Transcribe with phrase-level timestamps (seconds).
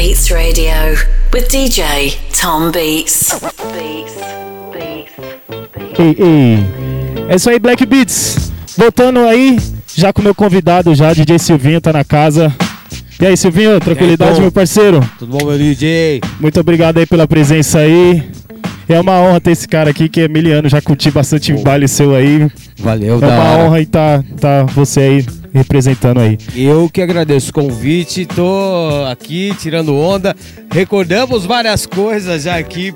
[0.00, 0.96] Beats Radio
[1.30, 3.38] with DJ Tom Beats.
[3.38, 4.14] Beats,
[4.72, 5.12] Beats,
[5.76, 5.98] Beats.
[5.98, 6.58] Ei, ei.
[7.28, 8.50] É isso aí, Black Beats.
[8.78, 9.58] Voltando aí,
[9.94, 12.50] já com o meu convidado, já, DJ Silvinho tá na casa.
[13.20, 15.06] E aí, Silvinho, tranquilidade, aí, meu parceiro?
[15.18, 16.22] Tudo bom, meu DJ?
[16.40, 18.24] Muito obrigado aí pela presença aí.
[18.90, 21.62] É uma honra ter esse cara aqui que é miliano, já curti bastante Pô.
[21.62, 22.50] baile seu aí.
[22.76, 23.62] Valeu, É uma hora.
[23.62, 26.36] honra estar tá, tá você aí representando aí.
[26.56, 30.34] Eu que agradeço o convite, tô aqui tirando onda.
[30.72, 32.92] Recordamos várias coisas já aqui,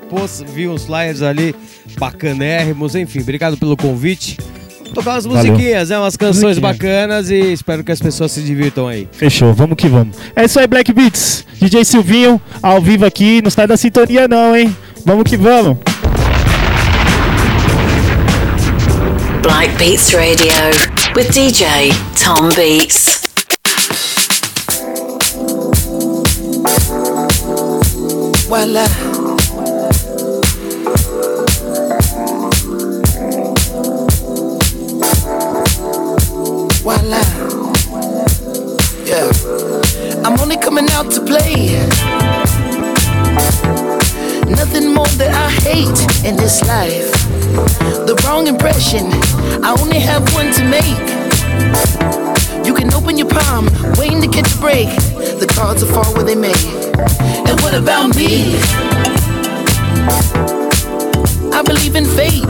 [0.53, 1.55] vi uns flyers ali
[1.97, 4.37] bacanérrimos, enfim, obrigado pelo convite
[4.95, 5.99] tocar umas musiquinhas, né?
[5.99, 6.73] Umas canções Musiquinha.
[6.73, 9.09] bacanas e espero que as pessoas se divirtam aí.
[9.13, 10.17] Fechou, vamos que vamos.
[10.37, 11.45] É isso aí, Black Beats.
[11.61, 13.43] DJ Silvinho, ao vivo aqui.
[13.43, 14.75] Não sai da sintonia, não, hein?
[15.07, 15.77] Vamos que vamos.
[19.43, 20.55] Black Beats Radio
[21.15, 23.21] with DJ Tom Beats.
[28.49, 28.87] Voila.
[36.83, 37.21] Voila.
[37.21, 38.25] Uh, uh,
[39.05, 40.23] yeah.
[40.25, 42.14] I'm only coming out to play.
[44.57, 47.11] Nothing more that I hate in this life.
[48.07, 49.07] The wrong impression,
[49.65, 50.99] I only have one to make.
[52.67, 54.89] You can open your palm, waiting to catch a break.
[55.39, 56.55] The cards will fall where they may.
[57.49, 58.57] And what about me?
[61.53, 62.45] I believe in fate.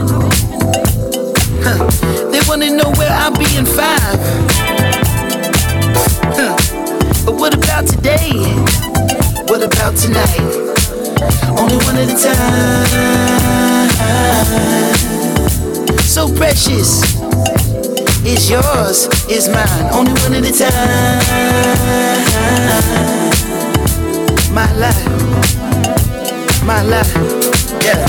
[1.65, 1.85] Huh.
[2.31, 4.19] They wanna know where I'll be in five.
[6.37, 6.55] Huh.
[7.25, 8.31] But what about today?
[9.47, 10.65] What about tonight?
[11.57, 12.85] Only one at a time.
[16.01, 17.01] So precious.
[18.27, 19.89] It's yours, it's mine.
[19.93, 21.21] Only one at a time.
[24.53, 25.05] My life,
[26.65, 27.13] my life,
[27.83, 28.07] yeah.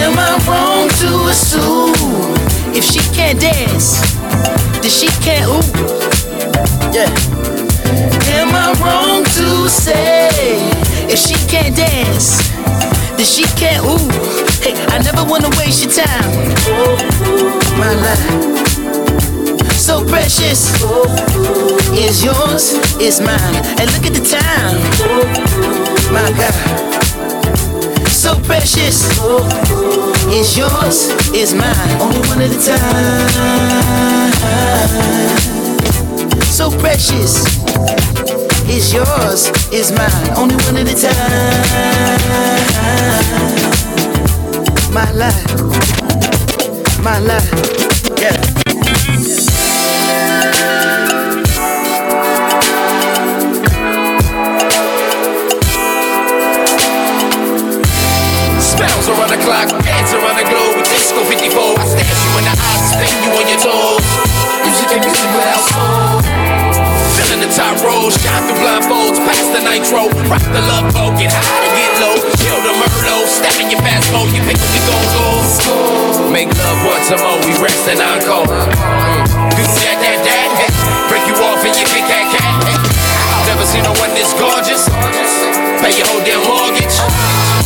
[0.00, 1.94] Am I wrong to assume
[2.74, 4.00] if she can't dance,
[4.80, 5.62] then she can't ooh?
[6.94, 7.10] Yeah.
[8.38, 10.87] Am I wrong to say?
[11.10, 12.52] If she can't dance,
[13.16, 14.10] then she can't ooh.
[14.60, 16.30] Hey, I never wanna waste your time.
[17.80, 18.28] My life,
[19.72, 20.68] so precious.
[21.96, 23.56] Is yours, is mine.
[23.80, 24.78] And look at the time.
[26.12, 26.54] My God,
[28.08, 29.08] so precious.
[30.28, 32.00] Is yours, is mine.
[32.02, 33.28] Only one at a time.
[36.44, 37.46] So precious
[38.68, 42.18] is yours, is mine, only one at a time.
[44.92, 45.52] My life,
[47.02, 47.97] my life,
[67.58, 70.06] top rows, shine through blindfolds, past the nitro.
[70.30, 72.14] Rock the love boat, get high to get low.
[72.38, 75.58] Kill the Merlot, step in your fast mode, you pick up gold goals.
[76.30, 78.46] Make love once more, we rest and encore.
[78.46, 80.70] Do that, that, that,
[81.10, 82.46] break you off and you pick that cat.
[83.50, 84.86] Never seen no one this gorgeous.
[85.82, 86.94] Pay your whole damn mortgage.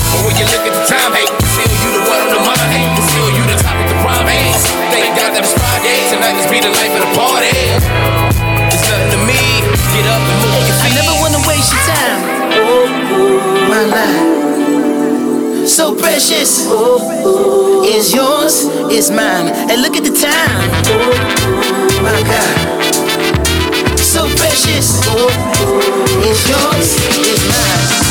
[0.09, 2.69] But when you look at the time, hey, still you the one on the mind,
[2.73, 4.57] hey, still you the top of the prime, hey.
[4.89, 8.52] Thank God that it's Friday, tonight let's be the life of the party
[8.93, 9.41] nothing to me.
[9.95, 10.93] Get up and move your feet.
[10.93, 12.21] I never wanna waste your time.
[13.73, 16.69] My life, so precious.
[17.85, 18.55] Is yours,
[18.91, 19.49] is mine.
[19.71, 20.71] And look at the time.
[22.05, 22.57] My God,
[23.99, 24.89] so precious.
[26.29, 26.89] Is yours,
[27.31, 28.02] is mine.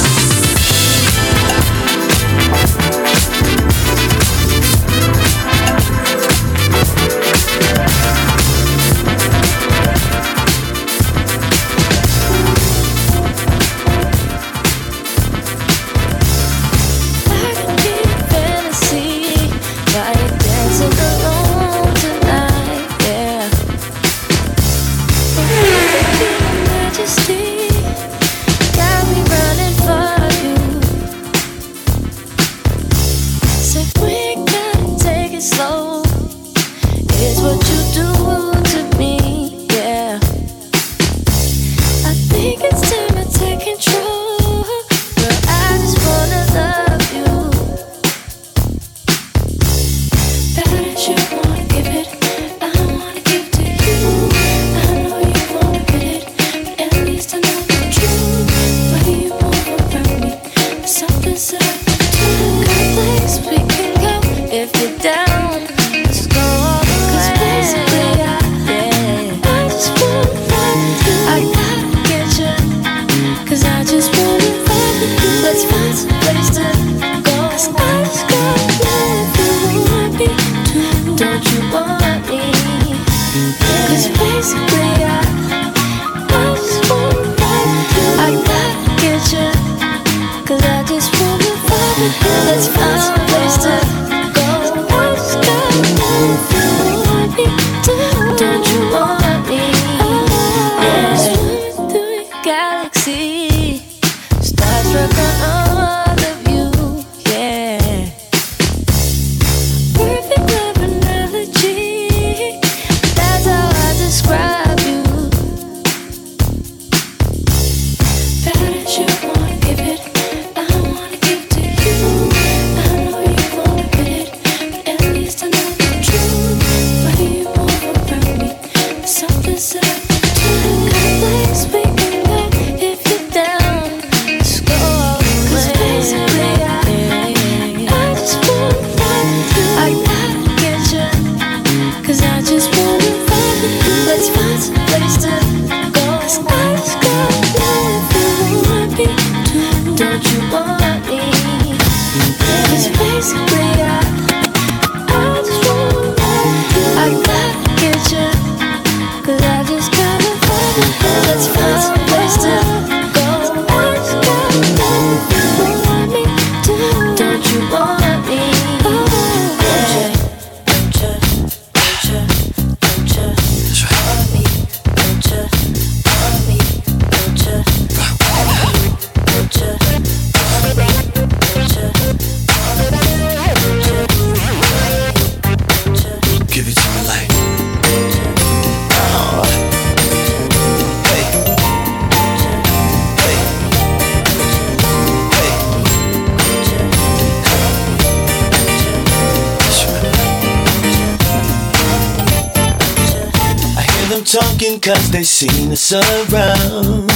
[204.31, 207.09] Thinking cause they seen us around.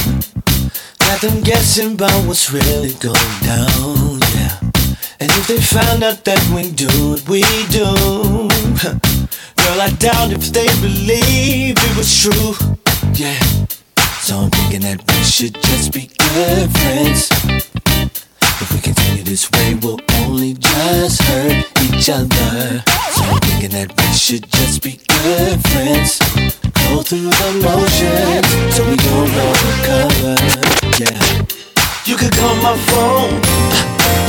[0.98, 4.60] Got them guessing about what's really going down, yeah.
[5.20, 7.40] And if they found out that we do what we
[7.72, 7.88] do,
[9.56, 12.52] girl, I doubt if they believe it was true,
[13.14, 13.40] yeah.
[14.20, 17.30] So I'm thinking that we should just be good friends.
[18.60, 22.84] If we continue this way, we'll only just hurt each other.
[23.14, 26.65] So I'm thinking that we should just be good friends.
[26.96, 30.32] Go through the motions so we don't recover.
[30.96, 31.12] Yeah.
[32.08, 33.36] You could call my phone.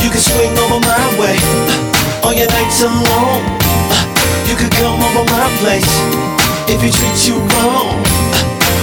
[0.04, 1.32] You could swing over my way.
[2.28, 3.40] On your nights alone.
[4.44, 5.88] You could come over my place.
[6.68, 8.04] If he treats you wrong,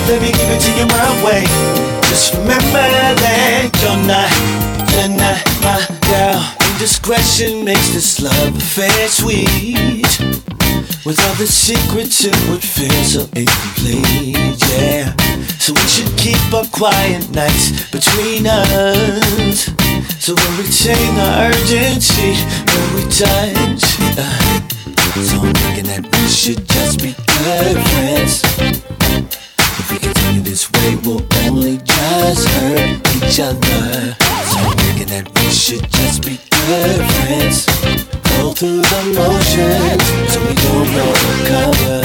[0.10, 1.46] let me give it to you my way.
[2.10, 2.90] Just remember
[3.22, 4.34] that you're not,
[4.98, 5.78] you're not my
[6.10, 6.65] girl.
[6.76, 10.20] Indiscretion makes this love affair sweet.
[11.06, 15.16] With all the secrets, it would feel so incomplete, yeah.
[15.58, 19.72] So we should keep our quiet nights between us.
[20.20, 22.36] So we retain our urgency
[22.68, 23.96] when we touch.
[24.20, 24.36] Uh,
[25.24, 28.44] so I'm thinking that we should just be good friends.
[29.80, 34.25] If we continue this way, we'll only just hurt each other.
[34.56, 37.66] Thinking that we should just be good friends.
[38.40, 42.00] Go through the motions so we don't recover.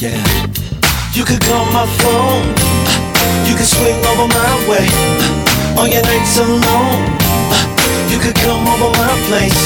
[0.00, 0.22] Yeah.
[1.12, 2.48] You could call my phone.
[3.44, 4.88] You could swing over my way.
[5.76, 7.04] On your nights alone.
[8.08, 9.60] You could come over my place.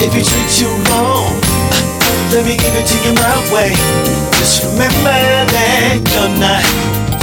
[0.00, 1.36] If he treats you wrong,
[2.32, 3.70] let me give it to you my way.
[4.40, 5.20] Just remember
[5.52, 6.64] that you're not,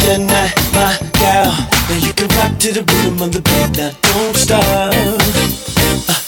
[0.05, 0.98] you're not my
[1.43, 1.51] girl.
[1.89, 4.63] Now you can rock to the rhythm of the beat, now don't stop.
[4.63, 6.19] Uh,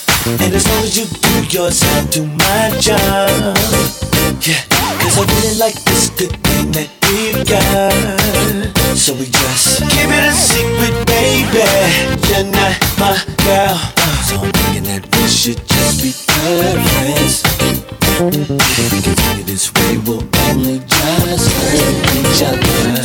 [0.42, 3.56] and as long as you do yours, I'll do my job.
[4.42, 4.62] Yeah,
[5.00, 7.94] cause I really like this good thing that we've got.
[8.96, 11.66] So we just keep it a secret, baby.
[12.28, 13.76] You're not my girl.
[14.26, 17.42] So I'm thinking that we should just be good friends.
[18.22, 23.01] If we continue this way, we'll only just hurt each other.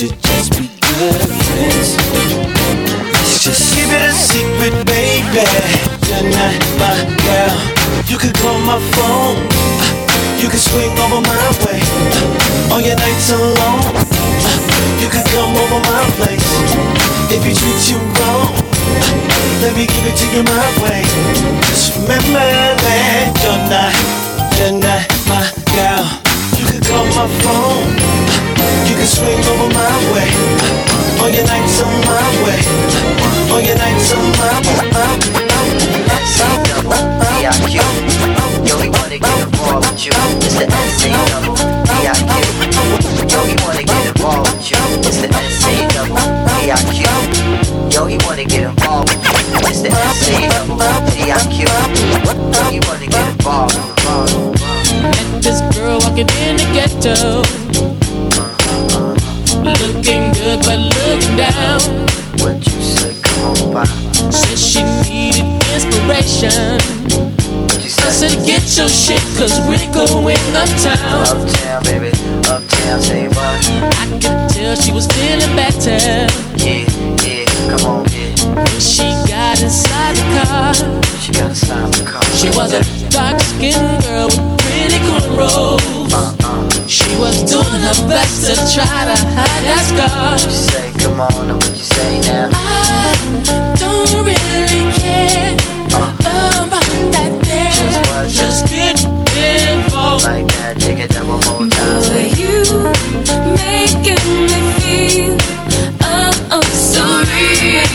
[0.00, 1.92] Should just be good friends.
[3.12, 5.44] Let's just keep it a secret, baby.
[6.08, 7.56] You're not my girl.
[8.08, 9.36] You could call my phone.
[10.40, 11.84] You could swing over my way.
[12.72, 13.84] On your nights alone.
[15.04, 16.48] You could come over my place.
[17.28, 18.56] If he treats you wrong,
[19.60, 21.04] let me give it to you my way.
[21.68, 23.92] Just remember that you're not,
[24.56, 25.44] you're not my
[25.76, 26.08] girl.
[26.56, 28.19] You could call my phone.
[29.00, 30.28] You could swing over my way.
[31.24, 32.60] On your nights on my way.
[33.48, 35.16] On your nights on my way.
[36.28, 37.80] C-double-D-I-Q
[38.68, 40.12] Yo, we wanna get involved with you.
[40.44, 42.28] It's the S-A-double-D-I-Q
[43.24, 44.76] Yo, he wanna get involved with you.
[45.08, 47.00] It's the S-A-double-D-I-Q
[47.88, 49.32] Yo, he wanna get involved with you.
[49.70, 51.64] It's the S-A-double-D-I-Q
[52.52, 53.80] Yo, he wanna get involved
[55.00, 57.69] Met this girl walking in the ghetto
[59.62, 61.80] Looking good but looking down.
[62.40, 63.84] What you say, come on by
[64.30, 66.80] Said she needed inspiration.
[68.00, 70.96] I said get your shit cause we're going uptown.
[71.28, 72.10] Uptown, baby,
[72.48, 73.60] uptown, say what?
[74.00, 75.98] I could tell she was feeling better
[76.56, 76.86] Yeah,
[77.22, 78.32] yeah, come on, yeah.
[78.54, 80.74] When she got inside the car.
[81.20, 82.24] She got inside the car.
[82.32, 86.12] She was a dark skinned girl with pretty cornrows.
[86.12, 86.39] Uh-uh
[86.90, 91.20] She was doing her best to try to hide that scar What you say, come
[91.20, 92.50] on, what you say now?
[92.50, 93.14] I
[93.78, 95.54] don't really care
[95.94, 98.26] about that there.
[98.26, 100.24] Just get involved.
[100.24, 102.58] Like that, take it down one more time Say you
[103.54, 105.38] making me feel
[106.02, 107.86] oh, oh so real.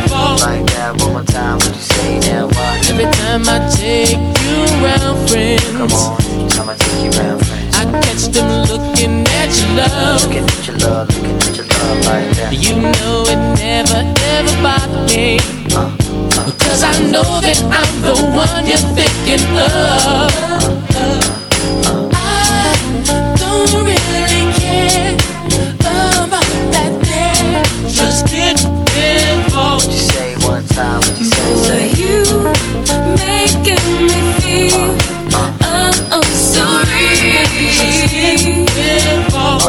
[0.00, 0.40] Involved.
[0.48, 1.58] like that one more time.
[1.58, 2.46] What you say now?
[2.46, 2.88] What?
[2.88, 6.27] Every time I take you around, Come friends, on,
[8.18, 10.24] I them looking at your love.
[10.26, 12.50] Looking at your love, looking at your love like that.
[12.52, 14.02] You know it never
[14.34, 15.38] ever bothered me.
[15.70, 15.86] Uh,
[16.34, 20.34] uh, Cause I know that I'm the one you're thinking of.
[22.10, 22.74] I
[23.38, 25.14] don't really care
[26.26, 27.62] about that there.
[27.88, 28.58] Just get
[28.98, 29.86] involved.
[29.86, 30.98] what you say one time?
[30.98, 31.54] What you say?
[31.70, 31.86] Say.
[32.02, 32.26] You
[33.14, 35.67] making me feel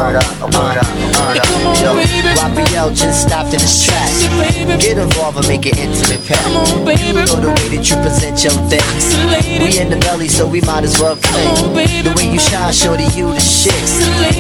[0.10, 0.90] Word up, word up,
[1.22, 1.70] word Come up.
[1.70, 4.26] on, Yo, rock just stopped in his tracks.
[4.82, 6.26] Get involved and make an intimate.
[6.26, 9.06] You know the way that you present your things.
[9.62, 11.54] We in the belly, so we might as well cling.
[12.02, 13.78] The way you shine, shorty, you the shit.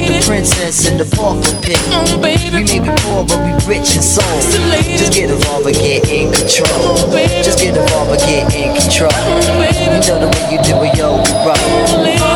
[0.10, 1.78] The princess and the pauper pick.
[2.18, 4.26] We may be poor, but we rich in soul.
[4.98, 6.98] Just get involved and get in control.
[7.46, 9.14] Just get involved and get in control.
[9.54, 12.29] You know the way you do it, yo, we rock.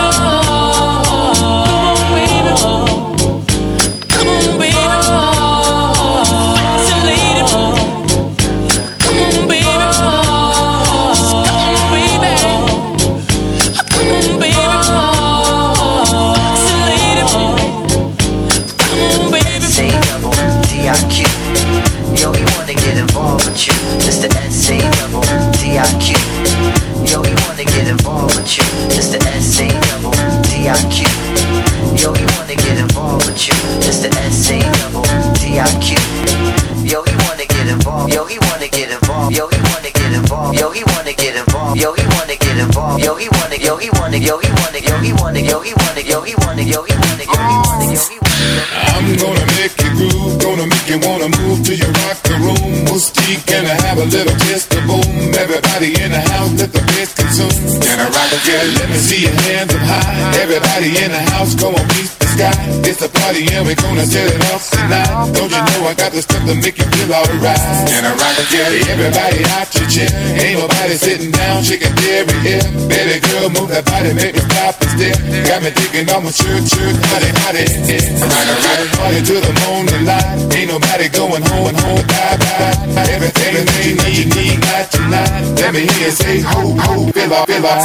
[44.14, 46.84] want it, yo, he wanna, yo, he wanna, yo, he wanna, yo, he wanna, yo,
[46.84, 48.70] he wanna, yo, he wanna, yo, he want it.
[48.94, 52.86] I'm gonna make you groove, gonna make you wanna move to your rock the room.
[52.86, 55.34] Moose cheek, and I have a little kiss to boom.
[55.34, 57.82] Everybody in the house, let the bass consume.
[57.82, 58.80] Can I rock it?
[58.80, 60.42] Let me see your hands up high.
[60.42, 62.54] Everybody in the house, go on, peace sky.
[62.84, 65.10] It's a party and we're gonna set it off tonight.
[65.38, 67.62] Don't you know I got the stuff to make you feel alright?
[67.94, 68.70] And I rock again?
[68.90, 70.10] Everybody out your chair.
[70.42, 72.66] Ain't nobody sitting down, shaking dairy here.
[72.90, 75.18] Baby girl, move that body, make me stop and stare.
[75.46, 77.70] Got me thinking I'm a shirt, shirt, hottie, hottie.
[77.86, 78.02] Yeah.
[78.26, 80.26] Rock a party to the morning light.
[80.58, 83.08] Ain't nobody going home, home, bye, bye.
[83.14, 85.32] Everything, everything that you need, got tonight.
[85.62, 87.78] Let me hear you say, ho, ho, feel our, feel our.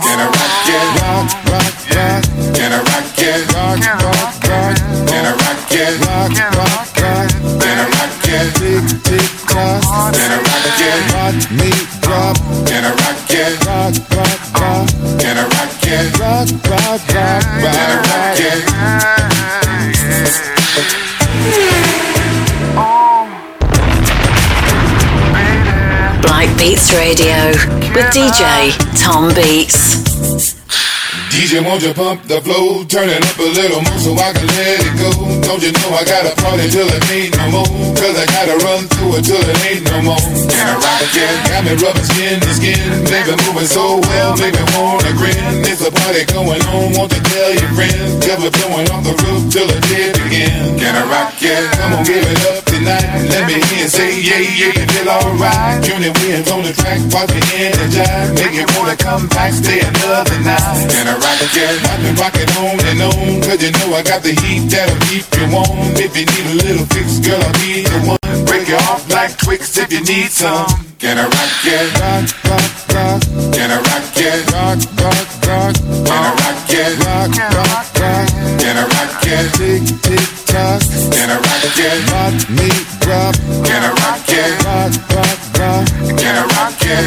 [0.00, 0.80] Can I rock it?
[0.96, 2.41] Rock, rock, rock.
[2.62, 3.42] Can I rock it?
[3.58, 4.78] Rock, rock, rock.
[5.10, 5.98] Can I rock it?
[6.06, 7.26] Rock, rock, rock.
[7.58, 8.54] Can I rock it?
[8.54, 9.82] Tick, tick, tock.
[10.14, 11.02] Can I rock it?
[11.10, 12.38] Rock me, drop.
[12.62, 13.58] Can I rock it?
[13.66, 14.86] Rock, rock, rock.
[15.18, 16.06] Can I rock it?
[16.22, 17.66] Rock, rock, rock, rock.
[17.66, 18.62] Can I rock it?
[26.22, 27.58] Black Beats Radio
[27.92, 28.70] with DJ
[29.02, 30.61] Tom Beats.
[31.32, 32.84] DJ, won't you pump the flow?
[32.84, 35.08] Turn it up a little more so I can let it go.
[35.40, 37.72] Don't you know I gotta party till it ain't no more?
[37.96, 40.20] Cause I gotta run through it till it ain't no more.
[40.52, 41.32] Can I rock again?
[41.48, 42.84] Got me rubbing skin to skin.
[43.08, 45.64] Baby moving so well, make me wanna grin.
[45.64, 48.20] It's a party going on, won't you tell your friends?
[48.20, 50.76] Cause we're blowing off the roof till the day begin.
[50.76, 51.64] Can I rock it?
[51.80, 53.08] Come on, give it up tonight.
[53.32, 55.80] Let me hear you say, yeah, yeah, you feel alright.
[55.80, 58.36] Junior Williams on the track, watch me energize.
[58.36, 60.92] Make you wanna come back, stay another night.
[60.92, 61.74] Can I rock again?
[61.86, 63.40] Watch me rock it on and on.
[63.46, 65.94] Cause you know I got the heat that'll keep you warm.
[65.96, 68.18] If you need a little fix, girl, I'll be the one.
[68.46, 70.66] Break you off like Twix if you need some.
[70.98, 71.86] Can I rock it?
[71.98, 73.20] Rock, rock, rock.
[73.54, 74.40] Can I rock it?
[74.54, 75.74] Rock, rock, rock.
[76.06, 76.92] Can I rock it?
[77.02, 78.28] Rock, rock, rock.
[78.62, 79.46] Can I rock it?
[79.58, 80.82] Tick, tick, tock.
[81.10, 81.98] Can I rock it?
[82.06, 82.70] Rock me,
[83.02, 83.34] drop.
[83.66, 84.52] Can I rock it?
[84.62, 87.06] Rock, rock, Get a rock and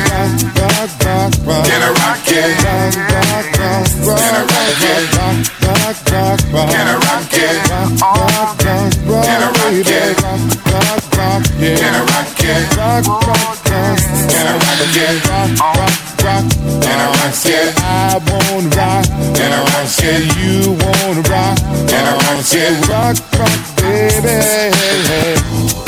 [16.95, 17.75] I rock it.
[17.77, 17.79] I
[18.25, 19.05] wanna rock
[19.51, 20.33] I rock it.
[20.37, 21.59] You wanna rock
[21.91, 21.93] I
[22.23, 22.87] rock it.
[22.87, 25.84] Rock, rock, baby.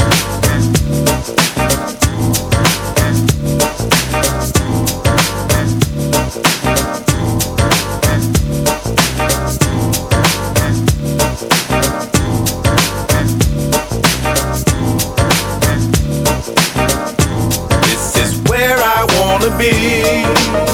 [19.50, 20.67] to be.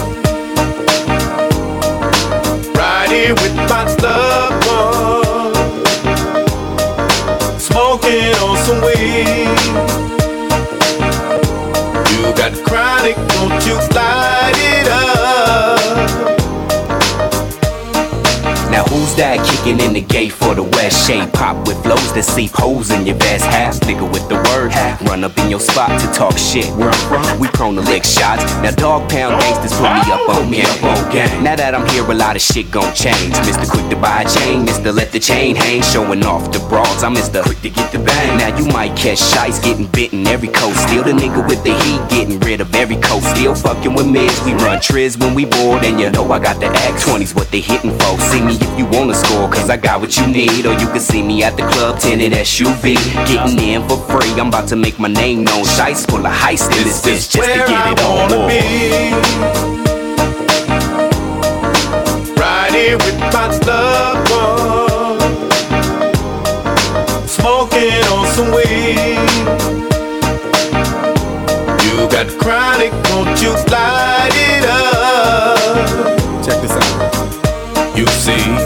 [19.13, 21.31] That kicking in the gate for the west shade?
[21.33, 23.45] Pop with flows that see holes in your vest.
[23.45, 24.73] Half nigga with the word.
[25.07, 26.65] Run up in your spot to talk shit.
[26.73, 28.41] Where I'm from, we prone to lick shots.
[28.65, 31.43] Now dog pound gangsters put me up on me up on game.
[31.43, 33.37] Now that I'm here, a lot of shit gon' change.
[33.45, 33.69] Mr.
[33.69, 34.89] Quick to buy a chain, Mr.
[34.89, 37.03] Let the chain hang, showing off the broads.
[37.03, 37.43] I'm Mr.
[37.43, 38.37] Quick to get the bang.
[38.41, 40.81] Now you might catch shites getting bitten every coast.
[40.89, 43.29] Still the nigga with the heat, getting rid of every coast.
[43.37, 44.41] Still fucking with mids.
[44.41, 47.51] We run triz when we bored, and you know I got the act 20s what
[47.51, 48.17] they hitting for.
[48.33, 50.65] See me if you want wanna score, cause I got what you need.
[50.65, 52.95] Or you can see me at the club, tinted SUV.
[53.27, 55.65] Getting in for free, I'm about to make my name known.
[55.65, 58.31] Shice full of heist in this bitch just to get I it on.
[58.31, 58.61] wanna be.
[62.39, 65.19] Right here with my loved one,
[67.27, 69.19] smoking on some weed.
[71.83, 76.45] You got chronic, won't you light it up?
[76.45, 76.93] Check this out.
[77.97, 78.62] You see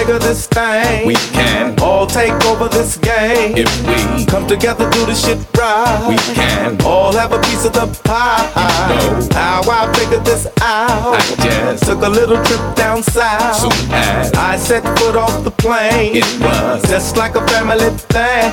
[0.00, 1.06] I figure this thing.
[1.06, 6.06] We can all take over this game if we come together, do the shit right.
[6.08, 8.48] We can all have a piece of the pie.
[8.88, 11.16] You know how I figured this out.
[11.16, 13.56] I just took a little trip down south.
[13.56, 18.52] Soon as I set foot off the plane, it was just like a family thing.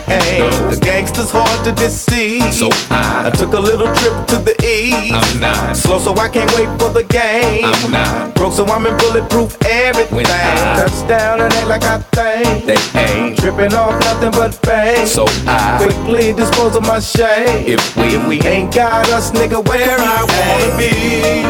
[0.70, 2.54] The gangsters hard to deceive.
[2.54, 5.14] So I, took a little trip to the east.
[5.14, 7.64] I'm not slow, so I can't wait for the game.
[7.64, 10.26] I'm not broke, so I'm in bulletproof everything.
[10.28, 15.06] Touchdown and act like I think they ain't tripping off nothing but pain.
[15.08, 17.66] So I quickly dispose of my shame.
[17.68, 21.44] If we, if we ain't got us, nigga, where I wanna be.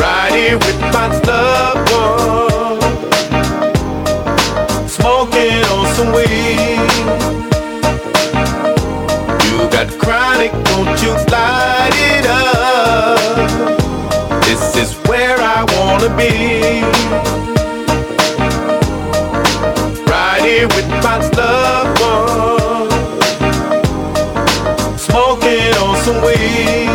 [0.00, 2.80] Right here with my loved one,
[4.88, 6.80] smoking on some weed.
[9.46, 13.18] You got chronic, don't you light it up?
[14.44, 15.15] This is where
[15.98, 16.82] wanna be.
[20.10, 22.90] Right here with my loved one,
[24.98, 26.90] smoking on some weed.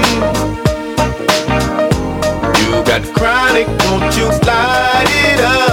[2.59, 5.70] You got chronic, don't you light it up?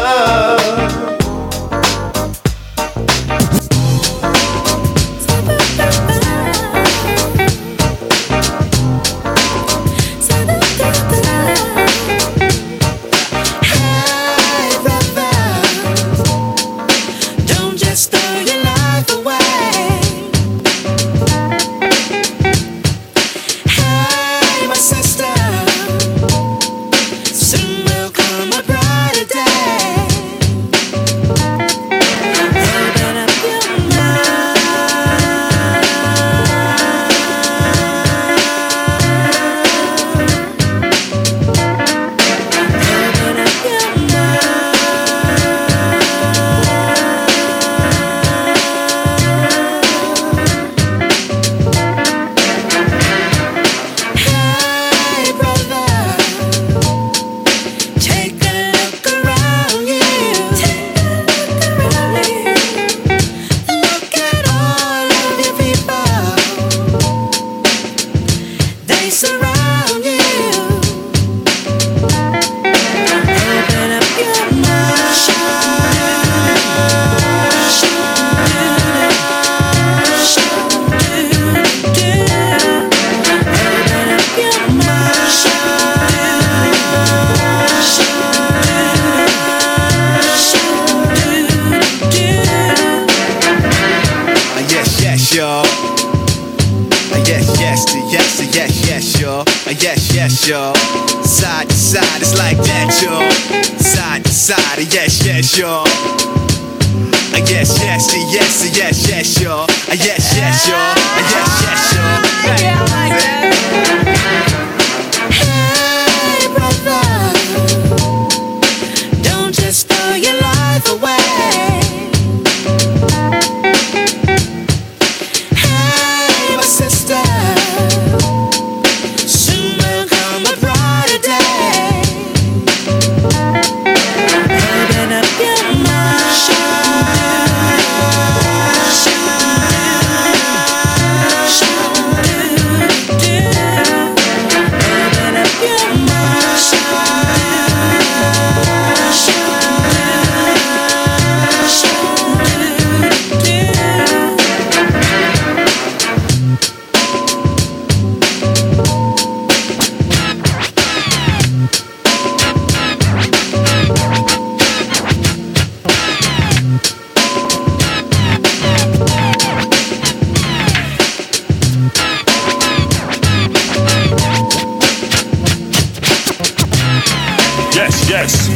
[178.19, 178.49] Yes.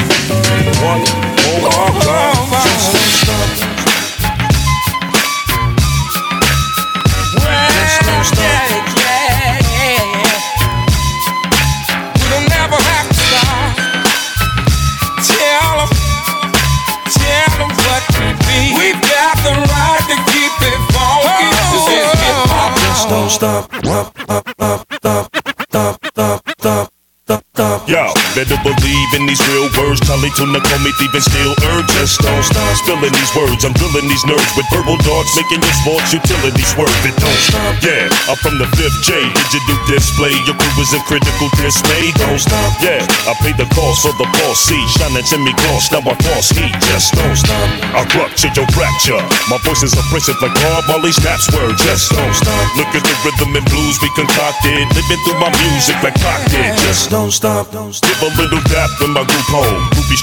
[0.82, 1.21] One.
[30.50, 31.54] Call me thief and still
[32.02, 33.62] don't stop spilling these words.
[33.62, 37.14] I'm drilling these nerves with verbal darts, making your sports utilities worth it.
[37.14, 37.78] Don't stop.
[37.78, 39.22] Yeah, I'm from the fifth J.
[39.22, 40.34] Digital display.
[40.42, 42.10] Your crew is in critical dismay.
[42.18, 42.74] Don't stop.
[42.82, 44.82] Yeah, I paid the cost for the boss seat.
[44.98, 45.94] Shining me gloss.
[45.94, 46.74] Now I false heat.
[46.90, 47.68] Just don't stop.
[47.94, 49.22] I rupture your fracture.
[49.46, 51.78] My voice is abrasive like Bob Marley snaps word.
[51.86, 52.66] Just don't stop.
[52.74, 54.90] Look at the rhythm and blues we concocted.
[54.90, 56.18] Living through my music like
[56.50, 56.74] did.
[56.82, 57.70] Just don't stop.
[57.70, 59.86] Give a little dap when my group home.
[59.94, 60.22] Groupies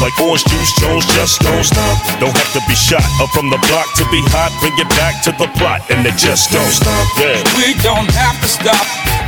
[0.00, 0.72] like orange juice.
[0.80, 1.96] Jones just don't stop.
[2.20, 4.52] Don't have to be shot up from the block to be hot.
[4.64, 7.04] Bring it back to the plot and they just don't stop.
[7.20, 7.36] Yeah.
[7.60, 8.84] We don't have to stop.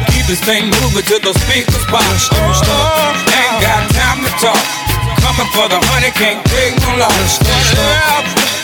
[0.08, 2.04] Keep this thing moving till the speakers pop.
[2.32, 4.64] Oh, ain't got time to talk.
[5.20, 7.38] Coming for the honey, can't take no loss.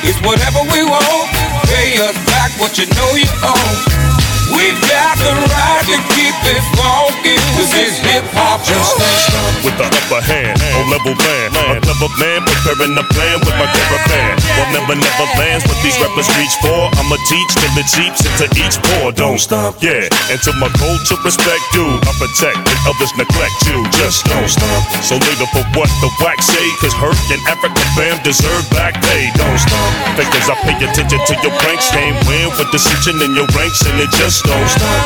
[0.02, 1.28] It's whatever we want.
[1.68, 4.27] Pay us back what you know you owe.
[4.48, 7.36] We got the right to keep it funky.
[7.56, 8.64] Cause it's hip hop.
[8.64, 11.52] Just don't stop with the upper hand on level man.
[11.52, 14.40] A clever man preparing a plan with my caravan.
[14.56, 16.88] Well, never, never lands what these rappers reach for.
[16.96, 19.12] I'ma teach till it seeps into each pore.
[19.12, 20.08] Don't stop, yeah.
[20.32, 21.84] Until my culture respect you.
[22.08, 23.84] I protect when others neglect you.
[24.00, 24.80] Just don't stop.
[25.04, 26.66] So later for what the wax say?
[26.80, 29.28] Cause Herc and Afrika Bam deserve back pay.
[29.36, 29.90] Don't stop.
[30.16, 31.92] Because I pay attention to your pranks.
[31.92, 35.02] Can't win with dissension in your ranks and it just don't stop.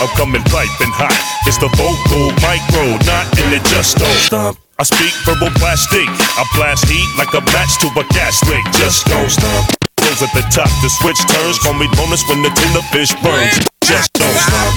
[0.00, 1.12] I'm coming piping hot.
[1.44, 4.56] It's the vocal micro, not in it just don't stop.
[4.80, 6.08] I speak verbal plastic.
[6.08, 8.64] I blast heat like a match to a gas leak.
[8.80, 9.68] Just don't stop.
[10.00, 11.60] Close at the top, the switch turns.
[11.60, 13.60] Call me bonus when the tuna fish burns.
[13.84, 14.72] Just don't stop.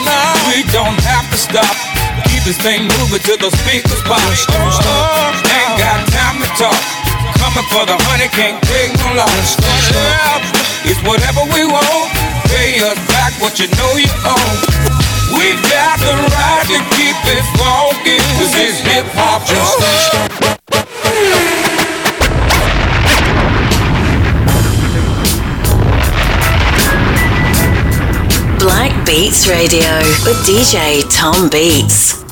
[0.52, 1.72] We don't have to stop.
[2.28, 4.20] Keep this thing moving till the speakers pop.
[4.20, 6.82] Don't Oh, ain't got time to talk.
[7.40, 9.56] Coming for the honey, can't take no loss.
[10.84, 12.23] It's whatever we want.
[12.74, 14.58] Pay us back what you know you owe.
[15.38, 18.18] We got the right to keep it funky.
[18.90, 19.44] Hip hop.
[28.58, 32.23] Black Beats Radio with DJ Tom Beats.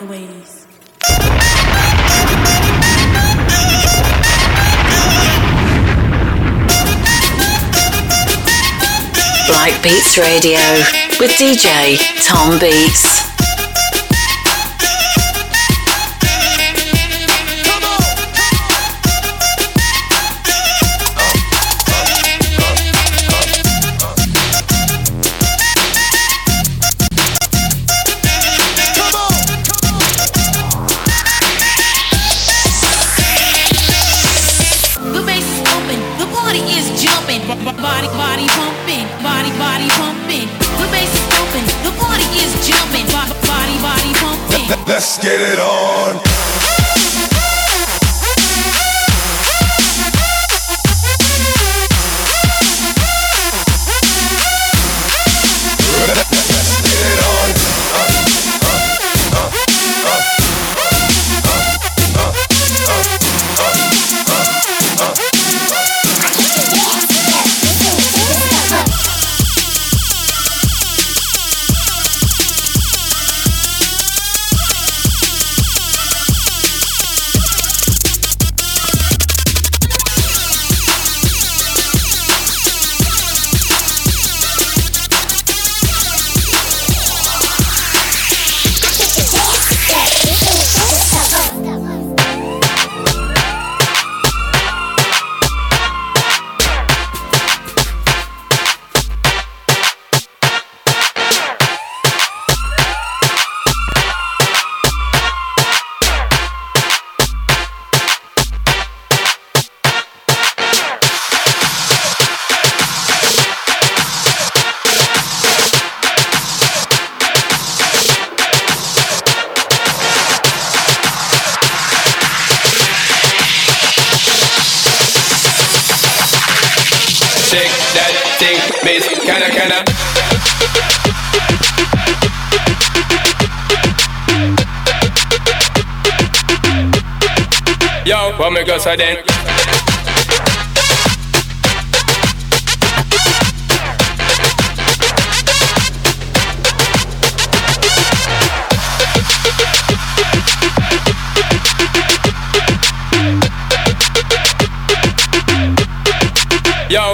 [0.00, 0.66] The ways.
[9.46, 10.58] Black Beats Radio
[11.18, 13.29] with DJ Tom Beats.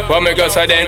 [0.08, 0.86] What me go so then?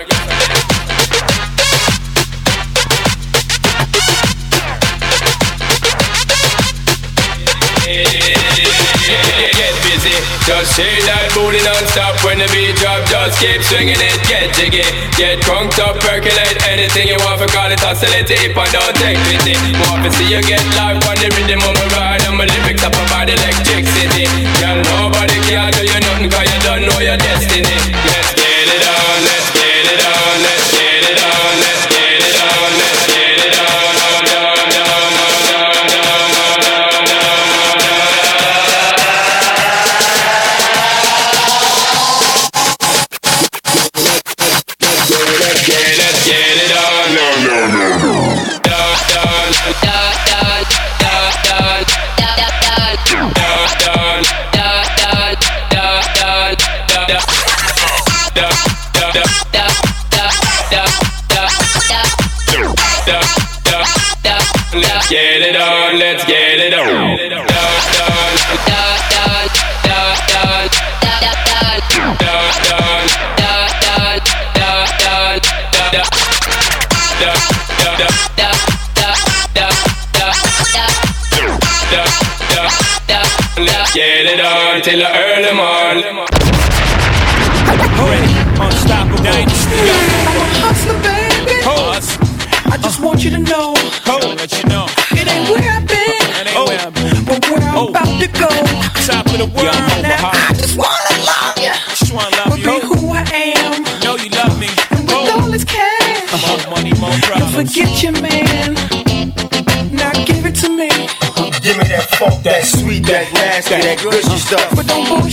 [9.58, 10.14] Get busy,
[10.46, 13.02] just shake that booty non-stop when the beat drop.
[13.10, 14.86] Just keep swinging it, get jiggy,
[15.18, 18.30] get crunked up, percolate anything you want for call it oscillate.
[18.30, 19.58] If I don't take pity,
[19.90, 22.86] want to see you get live on the rhythm of my ride and my lyrics
[22.86, 24.30] up about electricity.
[24.62, 27.76] Girl, nobody can do you nothing 'cause you don't know your destiny.
[28.06, 28.37] Get
[28.70, 29.17] it up.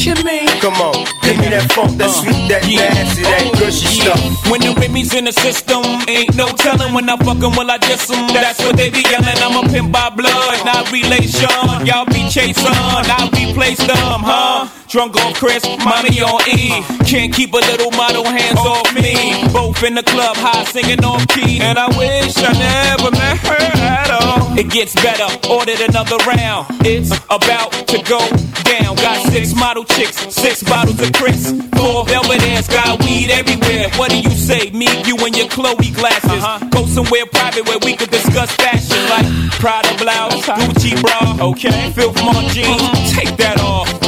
[0.05, 0.45] But don't me.
[0.61, 0.93] Come on,
[1.25, 4.21] give me that funk, that sweet, that uh, nasty, that oh, gushy stuff.
[4.51, 7.77] When the Remy's in the system, ain't no telling when I fuck 'em, will I
[7.81, 8.27] diss 'em.
[8.29, 9.33] That's what they be yelling.
[9.41, 11.49] I'm a pimp by blood, not relation.
[11.89, 14.54] Y'all be chasing, I replace them, huh?
[14.95, 16.81] Drunk on Chris, mommy on E.
[17.03, 19.43] Can't keep a little model hands off me.
[19.51, 21.59] Both in the club, high singing off key.
[21.59, 24.57] And I wish I never met her at all.
[24.57, 26.67] It gets better, ordered another round.
[26.87, 28.23] It's about to go
[28.63, 28.95] down.
[28.95, 31.51] Got six model chicks, six bottles of Chris.
[31.75, 33.89] Four velvet ass, got weed everywhere.
[33.99, 34.71] What do you say?
[34.71, 36.39] Me, you, and your Chloe glasses.
[36.39, 36.69] Uh-huh.
[36.71, 39.27] Go somewhere private where we could discuss fashion like
[39.59, 41.51] Prada blouse, Gucci bra.
[41.51, 42.15] Okay, Filth
[42.55, 44.04] jeans, take that off.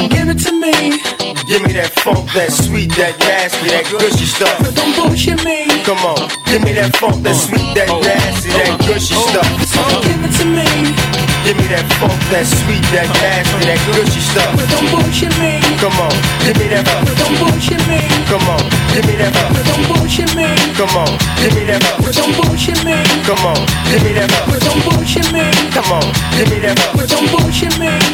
[0.58, 0.98] Give me.
[1.46, 4.58] Give me that funk, that sweet, that nasty, that gushy stuff.
[4.58, 5.66] But don't bullshit me.
[5.84, 8.00] Come on, give me that funk, that sweet, that oh.
[8.00, 9.22] nasty, that gushy oh.
[9.30, 10.02] stuff.
[10.02, 11.27] Give it to me.
[11.44, 14.50] Give me that funk, that sweet, that nasty, that gushy stuff.
[14.56, 15.60] But don't bullshit me.
[15.78, 18.00] Come on, give me that But don't bullshit me.
[18.28, 18.62] Come on,
[18.94, 20.46] give me that don't bullshit me.
[20.74, 22.96] Come on, give me that don't bullshit me.
[23.24, 23.58] Come on,
[23.90, 25.44] give me that don't bullshit me.
[25.72, 26.04] Come on,
[26.36, 26.74] give me that
[27.06, 27.58] don't bullshit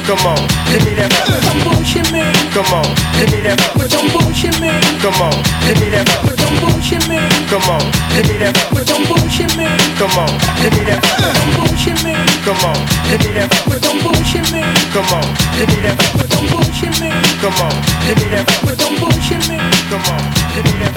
[0.05, 0.37] Come on,
[0.69, 1.11] give me that.
[1.41, 2.21] Don't bullshit me.
[2.53, 2.85] Come on,
[3.17, 3.57] give me that.
[3.89, 4.69] Don't bullshit me.
[5.01, 5.33] Come on,
[5.65, 6.07] give me that.
[6.37, 7.19] Don't bullshit me.
[7.49, 7.81] Come on,
[8.15, 8.53] give me that.
[8.85, 9.67] Don't bullshit me.
[9.97, 11.01] Come on, give me that.
[11.01, 12.13] Don't bullshit me.
[12.45, 12.77] Come on,
[13.09, 13.49] give me that.
[13.69, 14.61] But don't bullshit me.
[14.93, 15.25] Come on,
[15.57, 15.97] give me that.
[16.17, 17.11] But don't bullshit me.
[17.41, 17.75] Come on,
[18.07, 18.45] give me that.
[18.65, 19.57] But don't bullshit me.
[19.89, 20.95] Come on, give me that.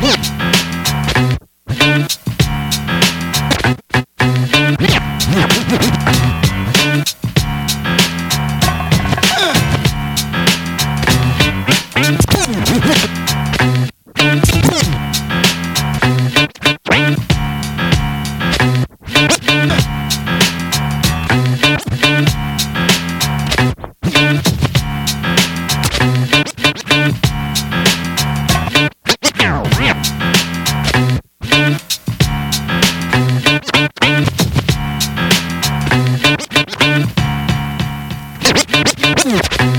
[0.00, 0.15] Black
[39.26, 39.75] Mm-hmm.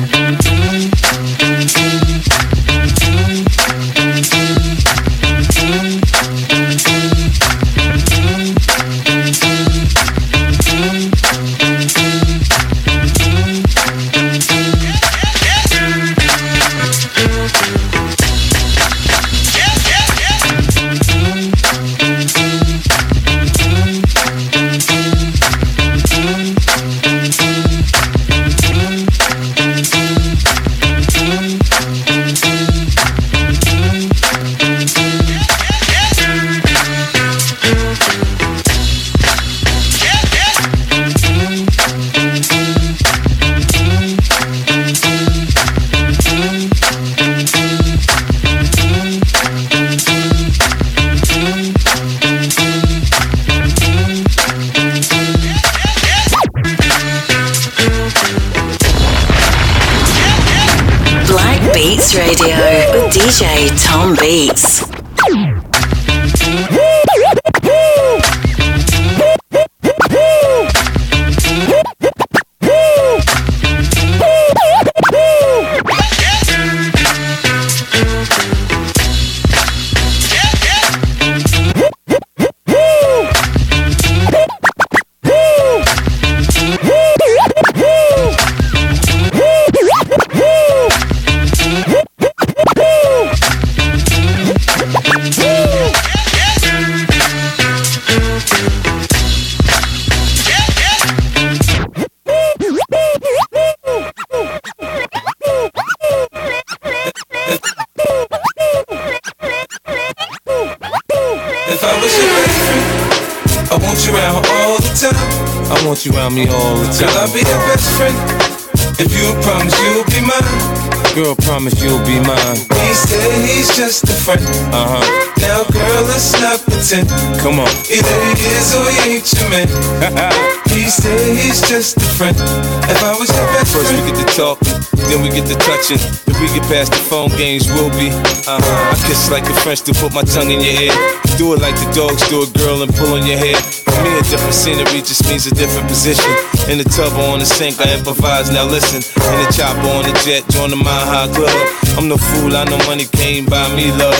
[137.37, 138.09] Games, we'll be.
[138.47, 138.59] Uh.
[138.59, 140.93] I kiss like a French to put my tongue in your ear.
[141.37, 143.86] Do it like the dogs do a girl and pull on your hair.
[144.07, 146.31] A different scenery just means a different position.
[146.71, 148.49] In the tub or on the sink, I improvise.
[148.49, 151.53] Now listen, in the chopper on the jet, join the Mile High Club.
[151.97, 154.17] I'm no fool, I know money came by me, love.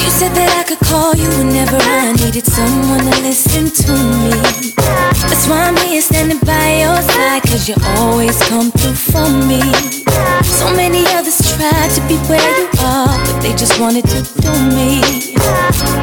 [0.00, 3.92] You said that I could call you whenever I needed someone to listen to
[4.24, 4.32] me.
[5.28, 9.60] That's why I'm here standing by your side, cause you always come through for me.
[10.58, 14.52] So many others tried to be where you are, but they just wanted to do
[14.74, 15.00] me.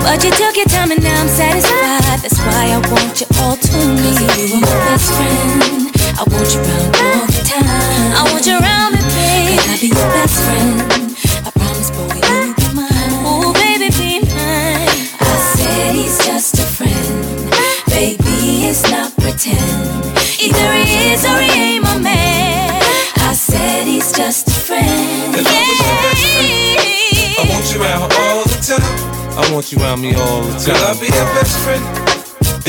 [0.01, 2.21] But you took your time and now I'm satisfied.
[2.23, 4.13] That's why I want you all to me.
[4.37, 5.89] you are my best friend.
[6.17, 8.09] I want you around all the time.
[8.13, 9.59] I want you around me, babe.
[9.59, 10.81] Could I be your best friend?
[11.45, 13.13] I promise, boy, you'll be mine.
[13.25, 14.89] Oh, baby, be mine.
[15.21, 17.49] I said he's just a friend.
[17.89, 20.17] Baby, it's not pretend.
[20.41, 22.81] Either he is or he ain't my man.
[23.17, 25.35] I said he's just a friend.
[25.35, 29.37] If I was your best friend, I want you around all the time.
[29.37, 30.73] I want you around me all the time.
[30.73, 32.16] Girl, I'll be your best friend.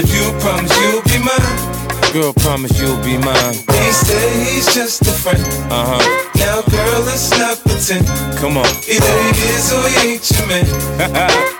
[0.01, 1.88] If you promise you'll be mine.
[2.13, 3.55] Girl, promise you'll be mine.
[3.69, 5.45] He said he's just a friend.
[5.69, 6.29] Uh huh.
[6.41, 8.09] Now, girl, let's not pretend.
[8.41, 8.65] Come on.
[8.89, 10.65] Either he is or he ain't your man.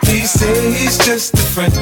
[0.09, 1.73] Please say he's just a friend.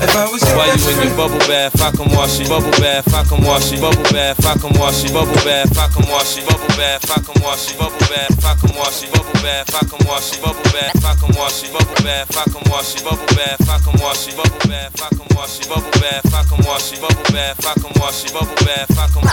[0.00, 2.48] If I was your While you in your bubble bath, I can wash it.
[2.48, 3.80] Bubble bath, I can wash it.
[3.80, 5.12] Bubble bath, I can wash it.
[5.12, 6.48] Bubble bath, I can wash it.
[6.48, 7.76] Bubble bath, I can wash it.
[7.76, 9.12] Bubble bath, I can wash it.
[9.12, 10.40] Bubble bath, I can wash it.
[10.40, 11.68] Bubble bath, I can wash it.
[11.76, 13.04] Bubble bath, I can wash it.
[13.04, 14.34] Bubble bath, I can wash it.
[14.34, 15.68] Bubble bath, I can wash it.
[15.68, 17.00] Bubble bath, I can wash it.
[17.00, 18.13] Bubble bath, I can wash it.
[18.14, 19.24] Bubble bath, I can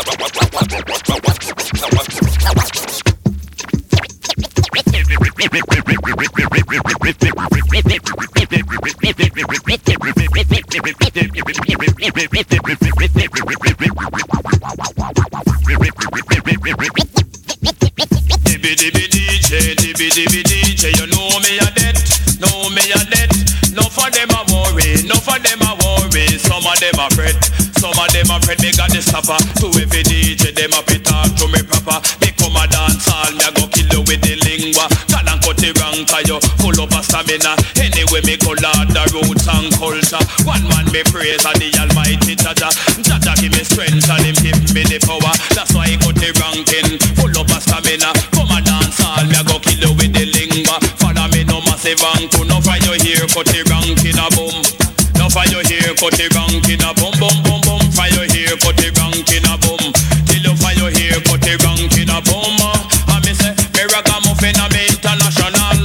[18.44, 21.96] Dibby dibby DJ, dibby dibby DJ, you know me a dead,
[22.42, 23.21] know me a dead.
[24.02, 26.26] For them a worry, no for them a worry.
[26.42, 27.38] Some of them a fret,
[27.78, 28.58] some of them a fret.
[28.58, 32.02] Me got the stopper to every DJ, them a fit talk to me proper.
[32.18, 34.90] Me come a dance all, me a go kill you with the lingua.
[35.06, 37.54] Call and cut the wrong for you, full a stamina.
[37.78, 40.24] Anyway, me go lord the roots and culture.
[40.50, 42.74] One man me praise and the Almighty Jaja.
[43.06, 45.30] Jaja give me strength and him give me the power.
[45.54, 48.18] That's why he cut the ranking, full a stamina.
[48.34, 49.94] Come a dance all, me a go kill you
[51.96, 54.56] massive angle, no you here, cut the ranking a boom.
[55.20, 57.84] No you here, cut the ranking a boom, boom, boom, boom.
[58.12, 59.84] You here, cut the ranking a boom.
[60.28, 62.56] Till you you here, cut the ranking a boom.
[62.64, 63.12] Oh.
[63.12, 65.80] And me say, me ragamuffin me international.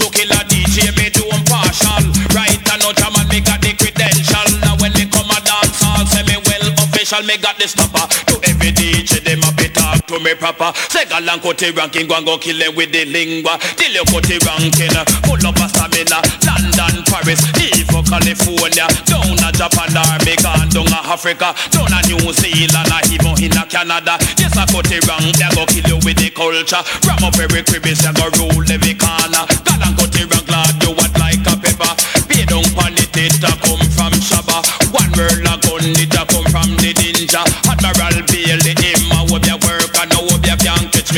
[0.00, 2.04] To kill a DJ, me do impartial.
[2.32, 4.48] Right and no jam me got the credential.
[4.64, 8.08] Now when me come a dance hall, say me well official, me got the stopper.
[8.32, 9.61] To every DJ, them a
[9.92, 10.72] talk to me proper.
[10.88, 13.58] Say galang the ranking, go and go kill them with the lingua.
[13.76, 14.96] Till you the ranking,
[15.28, 16.18] full up a stamina.
[16.48, 19.92] London, Paris, even California, down a Japan,
[20.40, 24.16] gone down a Africa, down a New Zealand, or even in a Canada.
[24.40, 26.82] Yes, I the rank, they go kill you with the culture.
[27.04, 29.44] Ram up every cribis, they go rule every corner.
[29.66, 31.92] Galang the rank, lad, you what like a pepper.
[32.28, 34.64] Pay down pan a come from Shabba.
[34.88, 37.01] One world a gun, it a come from the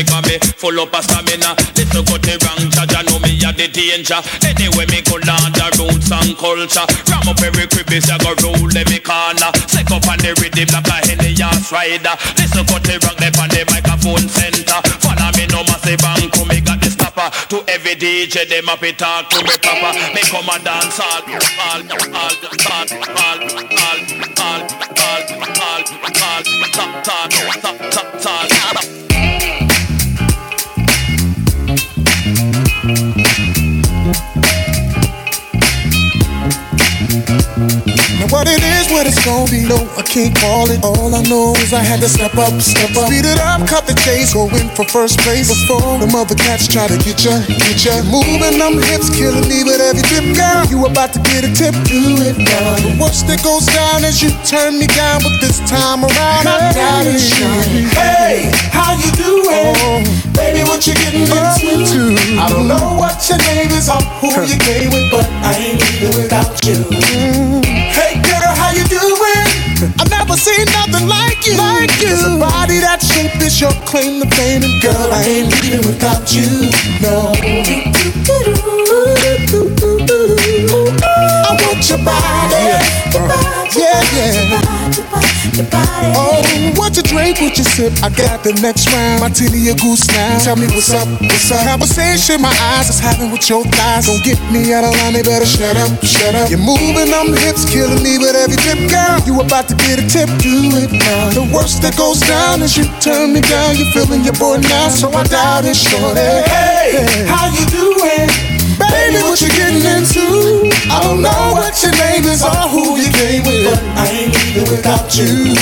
[0.04, 1.56] big mommy, full up a stamina.
[1.76, 4.20] Little got the wrong judge, I know me a the danger.
[4.44, 6.86] Anyway, me go land the roots and culture.
[7.08, 9.50] Ram up every creepies, I go roll every corner.
[9.68, 12.14] Sick up on the rhythm like a henny ass rider.
[12.36, 14.80] Little got the wrong left on the microphone center.
[15.00, 17.28] Follow me no massive and me got the stopper.
[17.50, 19.92] To every DJ, they up it talk to me proper.
[20.12, 22.34] Me come and dance all, all, all, all,
[22.70, 23.78] all, all.
[23.80, 23.83] all.
[38.24, 40.80] Now what it is, what it's gonna be, no, I can't call it.
[40.80, 43.12] All I know is I had to step up, step up.
[43.12, 45.52] Speed it up, cut the chase, go in for first place.
[45.52, 48.00] Before the mother cats try to get ya, get ya.
[48.08, 50.64] Moving them hips, killing me with every dip, girl.
[50.72, 52.80] You about to get a tip, do it now.
[52.80, 56.72] The worst that goes down is you turn me down, but this time around I
[56.72, 57.92] doubt it, shawty.
[57.92, 59.52] Hey, how you doing?
[59.52, 60.00] Oh.
[60.32, 62.16] Baby, what you getting into?
[62.40, 65.76] I don't know what your name is or who you came with, but I ain't
[65.76, 66.88] leaving without you.
[66.88, 67.53] Hey
[70.44, 71.56] seen nothing like you.
[71.56, 72.08] Like you.
[72.08, 75.86] There's a body that shape is your claim to fame, and girl, I ain't leaving
[75.88, 76.68] without you.
[77.00, 77.32] No.
[81.00, 82.60] I want your body.
[82.60, 83.03] Yeah,
[83.76, 85.04] yeah.
[86.16, 86.42] Oh,
[86.76, 87.92] what you drink, what you sip?
[88.02, 89.20] I got the next round.
[89.20, 90.38] Martini a goose now.
[90.40, 91.64] Tell me what's up, what's up?
[91.66, 94.06] Conversation my eyes is having with your thighs.
[94.06, 96.50] Don't get me out of line, they better shut up, shut up.
[96.50, 99.18] You're moving them hips, killing me with every dip, girl.
[99.26, 101.30] You about to get a tip, do it now.
[101.34, 103.76] The worst that goes down is you turn me down.
[103.76, 106.20] You feeling your boy now, so I doubt it, shorty.
[106.50, 108.53] Hey, how you doing?
[108.78, 110.70] Baby, what you getting into?
[110.90, 114.34] I don't know what your name is or who you came with, but I ain't
[114.34, 115.54] leaving without you.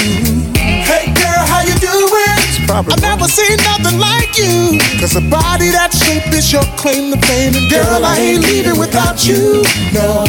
[0.56, 2.38] Hey girl, how you doing?
[2.72, 4.78] I've never seen nothing like you.
[5.00, 7.54] Cause a body that shape is your claim to fame.
[7.54, 9.62] And girl, I ain't leaving without you.
[9.92, 10.24] No.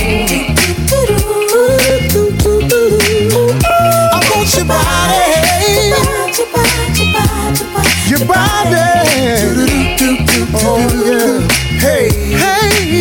[4.12, 5.24] I want your body.
[8.10, 8.84] Your body.
[10.56, 11.48] Oh, yeah.
[11.80, 12.33] Hey,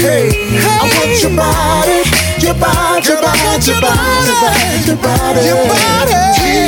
[0.03, 2.03] hey, hey, I want your body,
[2.43, 4.35] your body, your body, your body,
[4.83, 6.19] your body, your body.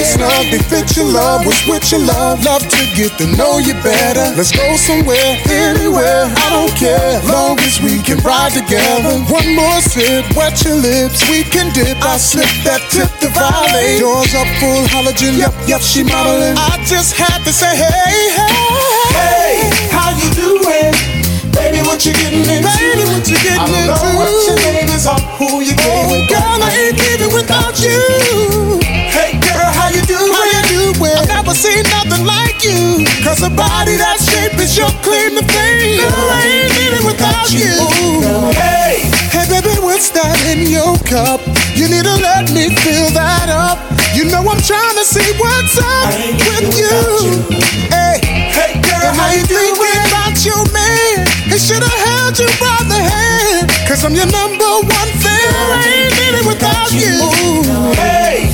[0.06, 2.44] snug, they fit your love, was with your love.
[2.46, 4.30] Love to get to know you better.
[4.38, 5.18] Let's go somewhere,
[5.50, 7.18] anywhere, I don't care.
[7.26, 9.18] Long as we can ride together.
[9.26, 11.98] One more sip, wet your lips, we can dip.
[12.06, 13.98] I slip that tip to violate.
[13.98, 16.54] Yours up full halogen, yep, yep, she modeling.
[16.54, 18.78] I just had to say, hey, hey,
[19.18, 19.54] hey,
[19.90, 20.53] how you doing?
[21.84, 22.64] What you getting into?
[22.64, 23.92] Baby, what you getting I don't into?
[23.92, 26.32] know what your name is or who you came oh, with.
[26.32, 28.00] Girl, I ain't leaving without you.
[29.12, 30.32] Hey, girl, how you doing?
[30.32, 31.12] How you doing?
[31.12, 33.04] I've never seen nothing like you.
[33.20, 36.00] Cause a body that shape is your claim to fame.
[36.00, 37.76] Girl, I ain't leaving without you.
[38.56, 41.44] Hey, hey, baby, what's that in your cup?
[41.76, 43.76] You need to let me fill that up.
[44.16, 46.16] You know I'm trying to see what's up
[46.48, 47.44] with you.
[47.92, 49.74] Hey, hey, girl, how you doing?
[50.34, 51.13] about your man?
[51.64, 53.70] Should have held you by the hand.
[53.88, 55.48] Cause I'm your number one fan.
[55.72, 57.24] I ain't living without you.
[57.96, 58.52] Hey,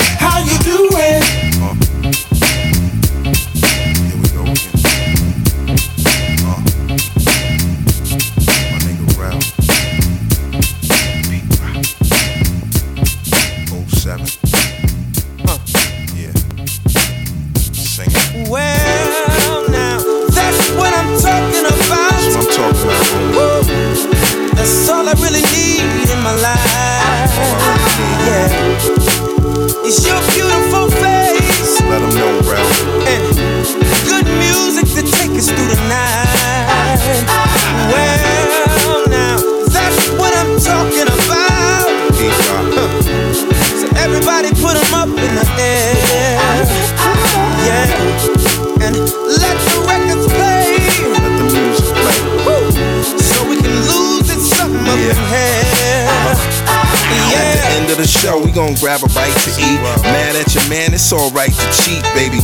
[58.81, 59.81] grab a bite to eat.
[60.03, 62.40] Mad at your man, it's alright to cheat, baby.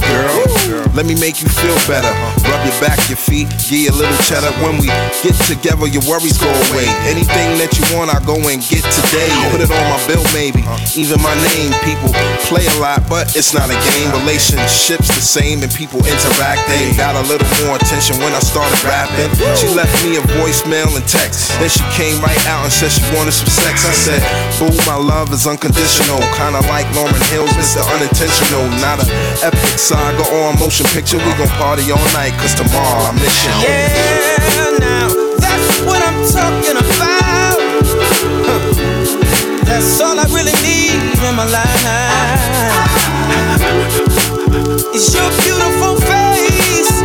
[0.97, 2.09] Let me make you feel better.
[2.49, 4.49] Rub your back, your feet, give you a little cheddar.
[4.64, 4.88] When we
[5.20, 6.88] get together, your worries go away.
[7.05, 9.28] Anything that you want, I go and get today.
[9.53, 10.64] Put it on my bill, maybe.
[10.97, 12.09] Even my name, people
[12.49, 14.09] play a lot, but it's not a game.
[14.24, 16.64] Relationships the same, and people interact.
[16.64, 19.28] They got a little more attention when I started rapping.
[19.53, 21.53] She left me a voicemail and text.
[21.61, 23.84] Then she came right out and said she wanted some sex.
[23.84, 24.20] I said,
[24.57, 26.24] Boo, my love is unconditional.
[26.40, 27.84] Kinda like Lauryn Hill's Mr.
[27.84, 28.64] Unintentional.
[28.80, 29.07] Not a
[29.44, 31.18] epic saga or a motion picture.
[31.18, 33.51] We gon' party all night, cause tomorrow I miss you.
[33.64, 35.09] Yeah, now
[35.39, 37.57] that's what I'm talking about.
[38.47, 38.61] Huh.
[39.64, 42.43] That's all I really need in my life.
[44.95, 47.03] It's your beautiful face.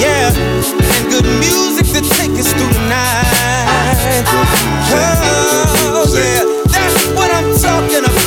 [0.00, 4.24] Yeah, and good music to take us through the night.
[4.90, 8.23] Oh, yeah, that's what I'm talking about.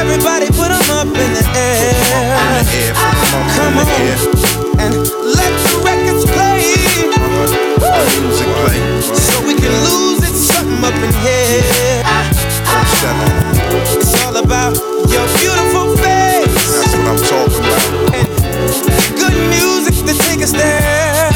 [0.00, 1.94] Everybody put 'em up in the air.
[3.56, 3.86] Come on
[4.82, 4.92] and
[5.38, 6.60] let the records play.
[7.16, 8.20] Uh-huh.
[8.20, 8.78] Music play.
[9.26, 12.02] So we can lose it something up in here.
[14.00, 14.74] It's all about
[15.14, 16.64] your beautiful face.
[16.80, 17.90] That's what I'm talking about.
[18.18, 18.28] And
[19.20, 21.30] good music to take us there.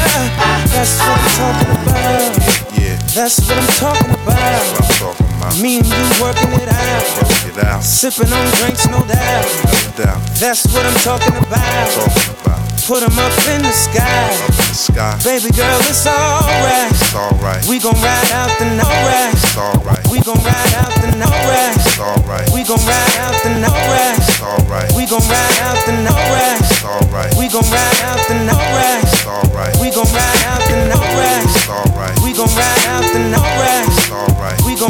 [0.73, 2.31] That's what I'm talking about.
[2.77, 2.97] Yeah.
[3.15, 5.28] That's what I'm talking about.
[5.39, 5.63] That's what I'm talking about.
[5.63, 7.03] Me and you working it out.
[7.23, 7.83] Work it out.
[7.83, 9.45] Sipping on drinks, no doubt.
[9.65, 10.21] No doubt.
[10.35, 11.87] That's what I'm talking about.
[11.91, 12.59] Talking about.
[12.87, 14.33] Put 'em up in the sky.
[14.57, 15.13] The sky.
[15.23, 16.89] Baby girl, it's alright.
[16.89, 17.61] It's alright.
[17.69, 19.45] We gon' ride out the no rest.
[19.45, 20.07] It's alright.
[20.09, 21.85] We gon' ride out the no rest.
[21.85, 22.49] It's alright.
[22.49, 24.25] We gon' ride out the no rest.
[24.25, 24.89] It's alright.
[24.97, 26.65] We gon' ride out the no rest.
[26.65, 27.31] It's alright.
[27.37, 29.13] We gon' ride out the no rest.
[29.13, 29.75] It's alright.
[29.77, 31.55] We gon' ride out the no rest.
[31.55, 32.15] It's alright.
[32.25, 33.93] We gon' ride out the no rest.
[34.01, 34.57] It's alright.
[34.65, 34.88] We gon'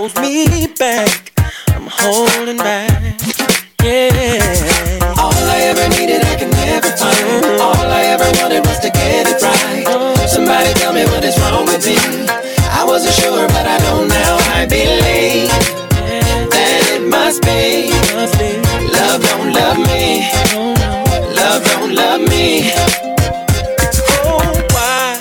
[0.00, 1.30] holds me back.
[1.68, 2.88] I'm holding back.
[3.84, 5.12] Yeah.
[5.20, 7.60] All I ever needed, I can never find.
[7.60, 10.26] All I ever wanted was to get it right.
[10.26, 11.98] Somebody tell me what is wrong with me.
[12.72, 14.36] I wasn't sure, but I don't know now.
[14.56, 15.52] I believe
[16.48, 17.92] that it must be.
[18.96, 20.24] Love don't love me.
[21.36, 22.72] Love don't love me.
[24.24, 25.20] Oh, why?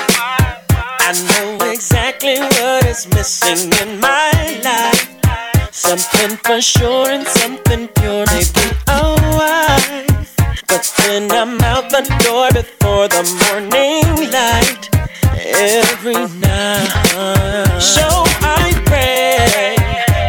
[1.04, 4.29] I know exactly what is missing in my life.
[5.90, 8.24] Something for sure and something pure.
[8.28, 9.02] Maybe a
[9.34, 10.36] wife.
[10.68, 14.88] But then I'm out the door before the morning light.
[15.34, 17.82] Every night.
[17.82, 19.76] So I pray.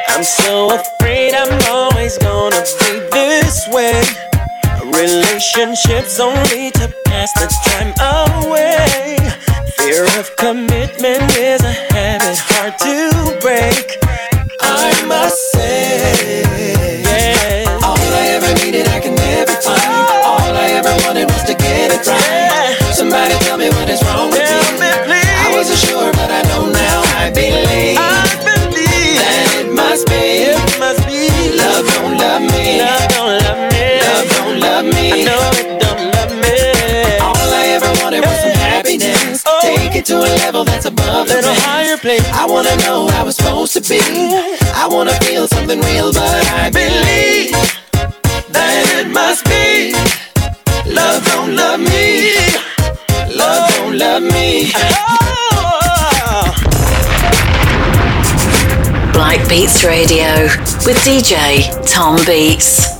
[0.08, 4.00] I'm so afraid I'm always gonna be this way.
[4.82, 7.92] Relationships only to pass the time
[8.48, 9.18] away.
[9.76, 14.00] Fear of commitment is a habit hard to break.
[22.04, 22.94] To get it.
[22.94, 24.40] Somebody tell me what is wrong with
[24.80, 25.20] me.
[25.44, 26.98] I wasn't sure, but I know now.
[27.20, 27.96] I believe.
[27.96, 30.48] that it must be.
[30.48, 31.28] It must be.
[31.56, 32.80] Love don't love me.
[32.80, 33.84] Love don't love me.
[34.00, 35.06] Love don't love me.
[35.12, 36.56] I know it don't love me.
[37.20, 39.44] All I ever wanted was some happiness.
[39.46, 39.60] Oh.
[39.62, 42.24] Take it to a level that's above the Little higher place.
[42.32, 44.00] I wanna know how it's supposed to be.
[44.74, 47.52] I wanna feel something real, but I believe
[48.52, 49.49] that it must be.
[51.02, 52.30] Love don't love me.
[53.34, 54.70] Love don't love me.
[59.14, 60.42] Black Beats Radio
[60.84, 62.99] with DJ Tom Beats.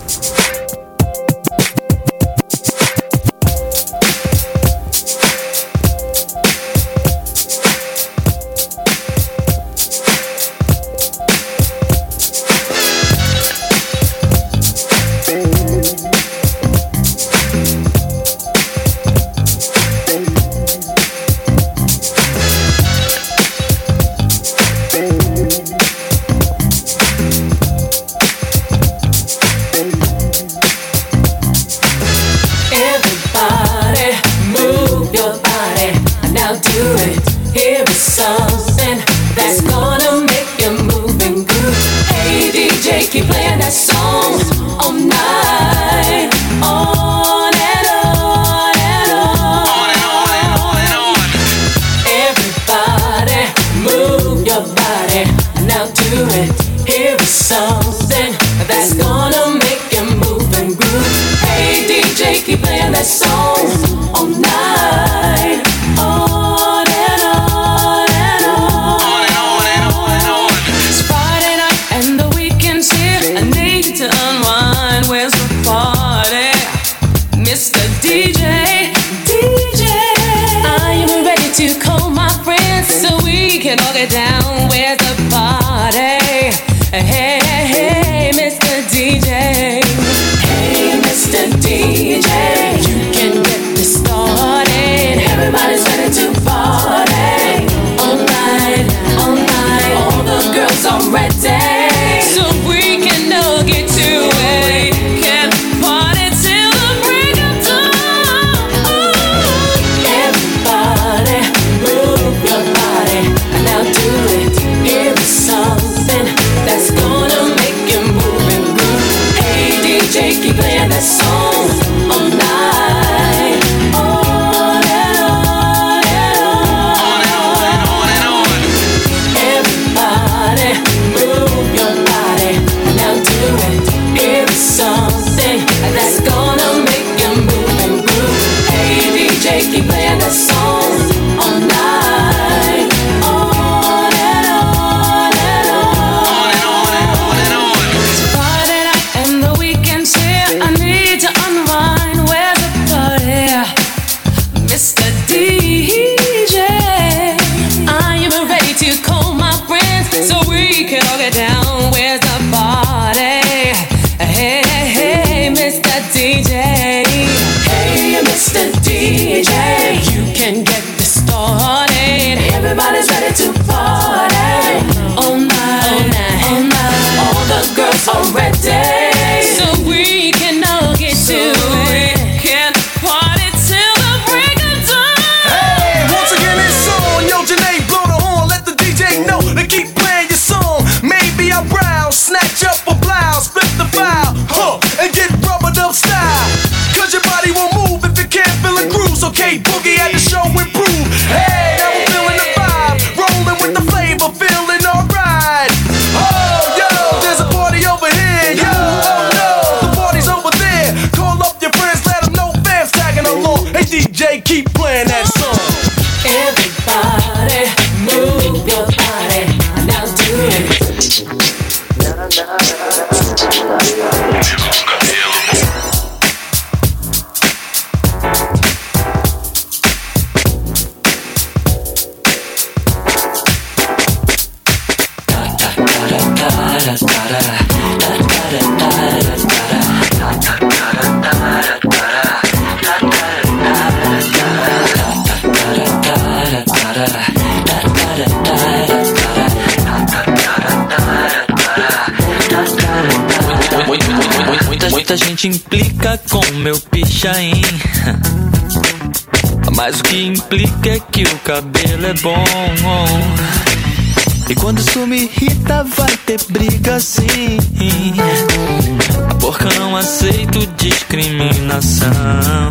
[269.91, 272.70] Não aceito discriminação.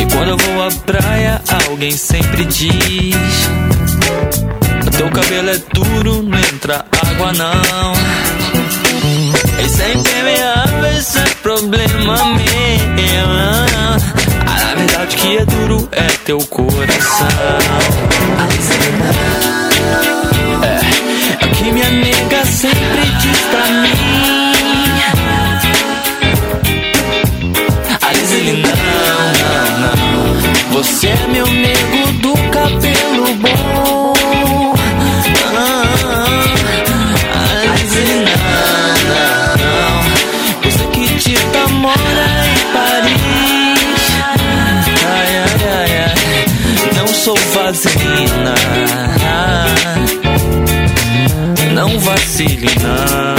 [0.00, 3.14] E quando eu vou à praia, alguém sempre diz:
[4.96, 7.92] Teu cabelo é duro, não entra água não.
[9.62, 13.26] E sem permeável, isso é problema meu.
[13.26, 17.26] Na verdade, que é duro é teu coração.
[20.62, 22.35] É, é o que minha nega
[28.46, 28.76] Alizele, não.
[30.72, 34.74] Você é meu nego do cabelo bom.
[35.56, 36.44] Ah,
[37.72, 38.36] Alizele, não,
[39.08, 39.96] não, não.
[40.62, 44.02] Você que dita mora em Paris.
[45.08, 46.14] Ai, ai, ai.
[46.96, 48.54] Não sou vaselina.
[51.74, 53.34] Não vacile, não,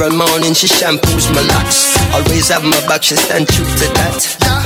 [0.00, 1.99] Several mornings she shampoos my locks.
[2.10, 4.18] Always have my back, she stand true to that.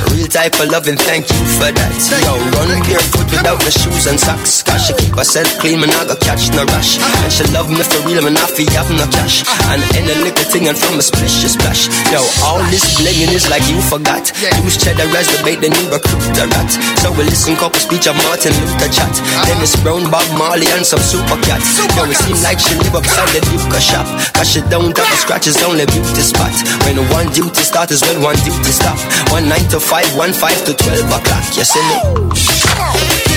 [0.09, 1.93] Real type of loving, thank you for that.
[2.25, 4.63] Yo, run barefoot without my shoes and socks.
[4.65, 6.97] Cause she keep herself clean, and I go catch no rush.
[6.97, 9.45] And she love me for real, man, I feel have no cash.
[9.69, 11.85] And any little thing and from a splish, she splash.
[12.09, 14.25] Yo, all this blinging is like you forgot.
[14.65, 16.71] Use cheddar as the bait, then you recruit the rat.
[17.05, 19.13] So we listen couple speech of Martin Luther chat.
[19.45, 21.77] Dennis Brown, Bob Marley, and some super cats.
[21.93, 24.07] Yo, it seem like she live upside the Duke shop.
[24.33, 26.53] Cause she don't have a scratch, it's only beauty spot.
[26.87, 28.97] When one duty start is when one duty stop.
[29.29, 31.43] One nine to five, one five to twelve o'clock.
[31.57, 33.34] You see me?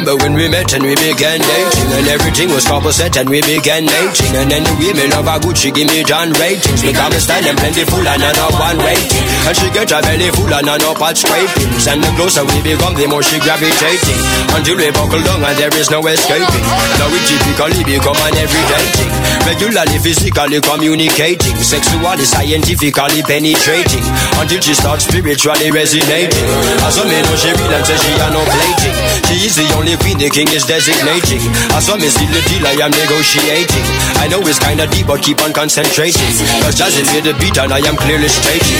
[0.00, 3.40] Remember when we met and we began dating And everything was proper set and we
[3.44, 6.80] began dating And then the women of our Gucci give me John ratings.
[6.80, 9.24] Me style them plentiful and I one rating.
[9.44, 12.64] And she get her belly full and I know pot scrapings And the closer we
[12.64, 14.20] become the more she gravitating.
[14.56, 16.64] Until we buckle down and there is no escaping.
[16.96, 19.12] Now we typically become an everyday thing.
[19.44, 21.56] Regularly physically communicating.
[21.60, 24.04] Sexually scientifically penetrating.
[24.40, 26.46] Until she starts spiritually resonating.
[26.88, 28.96] As me know she real and say she are no plating.
[29.28, 31.42] She is the only queen the king is designating.
[31.74, 33.86] As some me see the deal I am negotiating.
[34.22, 36.30] I know it's kinda deep but keep on concentrating.
[36.62, 38.76] Cause jazz is the beat and I am clearly stating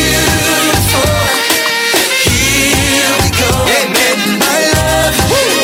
[2.29, 3.49] Here we go.
[3.65, 5.60] Again, my love.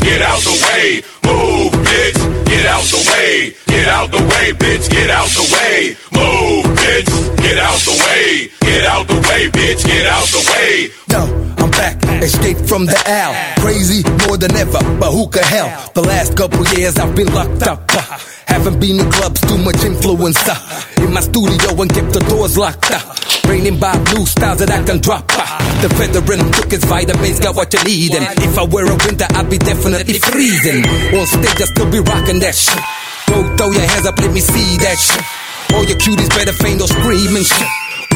[0.00, 1.02] Get out the way.
[1.24, 3.54] Move, bitch, get out the way.
[3.66, 5.96] Get out the way, bitch, get out the way.
[6.12, 8.59] Move, bitch, get out the way.
[8.70, 10.94] Get out the way, bitch, get out the way.
[11.10, 11.26] No,
[11.58, 13.34] I'm back, escaped from the owl.
[13.58, 15.92] Crazy more than ever, but who could help?
[15.94, 17.82] The last couple years I've been locked up.
[17.90, 17.98] uh,
[18.46, 20.38] Haven't been in clubs, too much influence.
[21.02, 22.90] In my studio and kept the doors locked.
[22.94, 23.00] uh,
[23.50, 25.26] Raining by blue styles that I can drop.
[25.34, 25.42] uh,
[25.82, 28.14] The veteran took his vitamins, got what you need.
[28.14, 30.86] And if I were a winter, I'd be definitely freezing.
[31.18, 32.78] On stage, I still be rocking that shit.
[33.26, 35.22] Bro, throw your hands up, let me see that shit.
[35.74, 37.66] All your cuties better faint or screaming shit.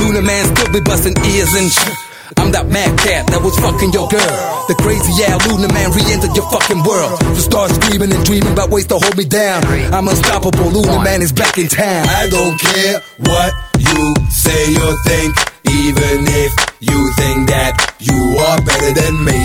[0.05, 1.96] Luna man still be busting ears and shit.
[2.36, 4.36] I'm that mad cat that was fucking your girl.
[4.68, 7.16] The crazy yeah Luna man re-entered your fucking world.
[7.24, 9.64] To start screaming and dreaming about ways to hold me down.
[9.96, 10.68] I'm unstoppable.
[10.68, 12.05] Luna man is back in town.
[12.05, 15.32] I don't care what you say or think,
[15.72, 16.52] even if
[16.84, 19.40] you think that you are better than me.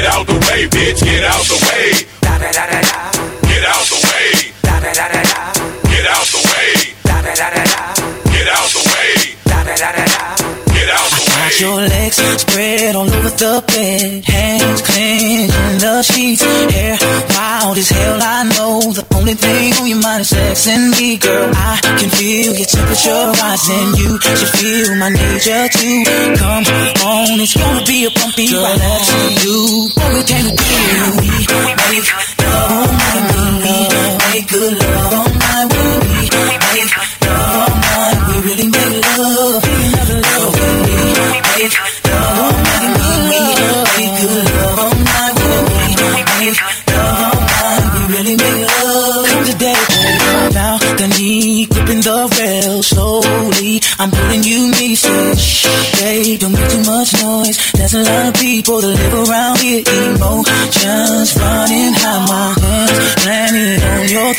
[0.00, 2.06] Get out the way, bitch, get out the way.
[2.22, 6.94] Get out the way, get out the way.
[7.02, 8.00] Get out the way,
[8.32, 10.39] get out the way.
[11.50, 15.50] Got your legs spread all over the bed, hands clenching
[15.82, 16.96] the sheets, hair
[17.34, 18.18] wild as hell.
[18.22, 21.50] I know the only thing on your mind is sex and me, girl.
[21.52, 23.98] I can feel your temperature rising.
[23.98, 26.04] You should feel my nature too.
[26.38, 26.64] Come
[27.02, 28.78] on, it's gonna be a bumpy ride.
[28.78, 30.70] Let's do what we can do.
[31.18, 32.06] We make
[32.46, 32.94] love
[33.58, 35.29] we make good love
[57.92, 59.82] There's a lot of people that live around here.
[59.82, 64.30] Emotions running high, my hands landing on your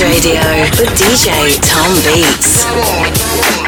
[0.00, 3.65] Radio with DJ Tom Beats.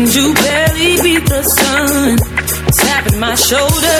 [0.00, 2.18] It you barely beat the sun.
[2.70, 3.98] Tapping my shoulder,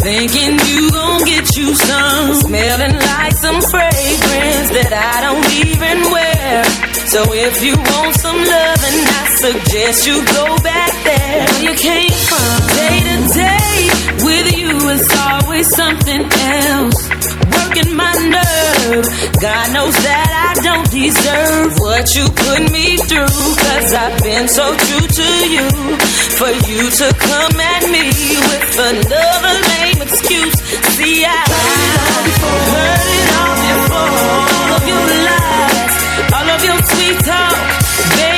[0.00, 2.34] thinking you gon' get you some.
[2.40, 6.64] Smelling like some fragrance that I don't even wear.
[7.12, 12.16] So if you want some loving, I suggest you go back there where you came
[12.16, 12.56] from.
[12.80, 13.76] Day to day
[14.24, 17.15] with you is always something else.
[17.76, 19.04] Working my nerve.
[19.36, 23.28] God knows that I don't deserve what you put me through.
[23.28, 25.66] Cause I've been so true to you.
[26.40, 28.08] For you to come at me
[28.48, 30.56] with another lame excuse.
[30.96, 32.64] See, I heard it all before.
[34.00, 35.94] All of your lies,
[36.32, 37.60] all of your sweet talk.
[38.16, 38.35] Baby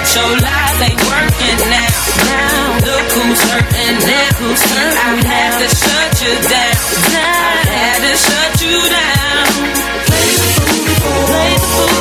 [0.00, 1.92] But your lies ain't working now.
[2.24, 4.32] Now look who's hurting now.
[4.40, 4.96] Who's hurting?
[4.96, 6.72] I had to shut you down.
[7.20, 9.44] I had to shut you down.
[10.08, 11.24] Play the fool before.
[11.28, 12.00] Play the fool.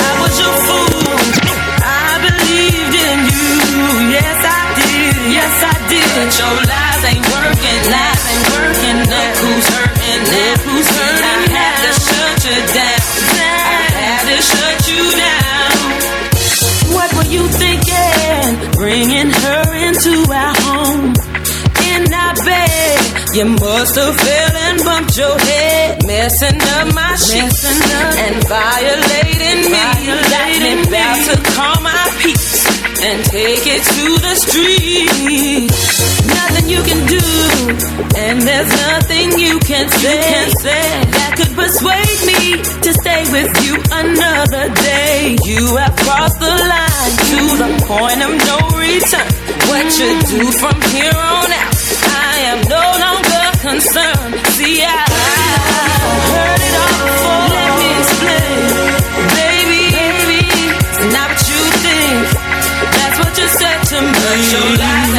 [0.00, 1.12] I was your fool.
[1.84, 3.52] I believed in you.
[4.08, 5.12] Yes, I did.
[5.28, 6.08] Yes, I did.
[6.16, 6.32] But
[23.38, 29.78] You must have fell and bumped your head, messing up my sheets and violating me.
[30.26, 32.66] Got me about to call my peace
[32.98, 35.70] and take it to the street.
[36.26, 37.22] Nothing you can do,
[38.18, 40.18] and there's nothing you can say,
[41.14, 45.38] that could persuade me to stay with you another day.
[45.44, 49.30] You have crossed the line to the point of no return.
[49.70, 53.17] What you do from here on out, I am no longer
[53.78, 54.34] concerned.
[54.58, 57.46] See, I, I heard it all before.
[57.54, 58.58] Let me explain,
[59.38, 59.82] baby.
[59.94, 60.40] baby
[60.82, 62.26] it's not what you think.
[62.98, 64.18] That's what you said to me.
[64.18, 65.17] But your lies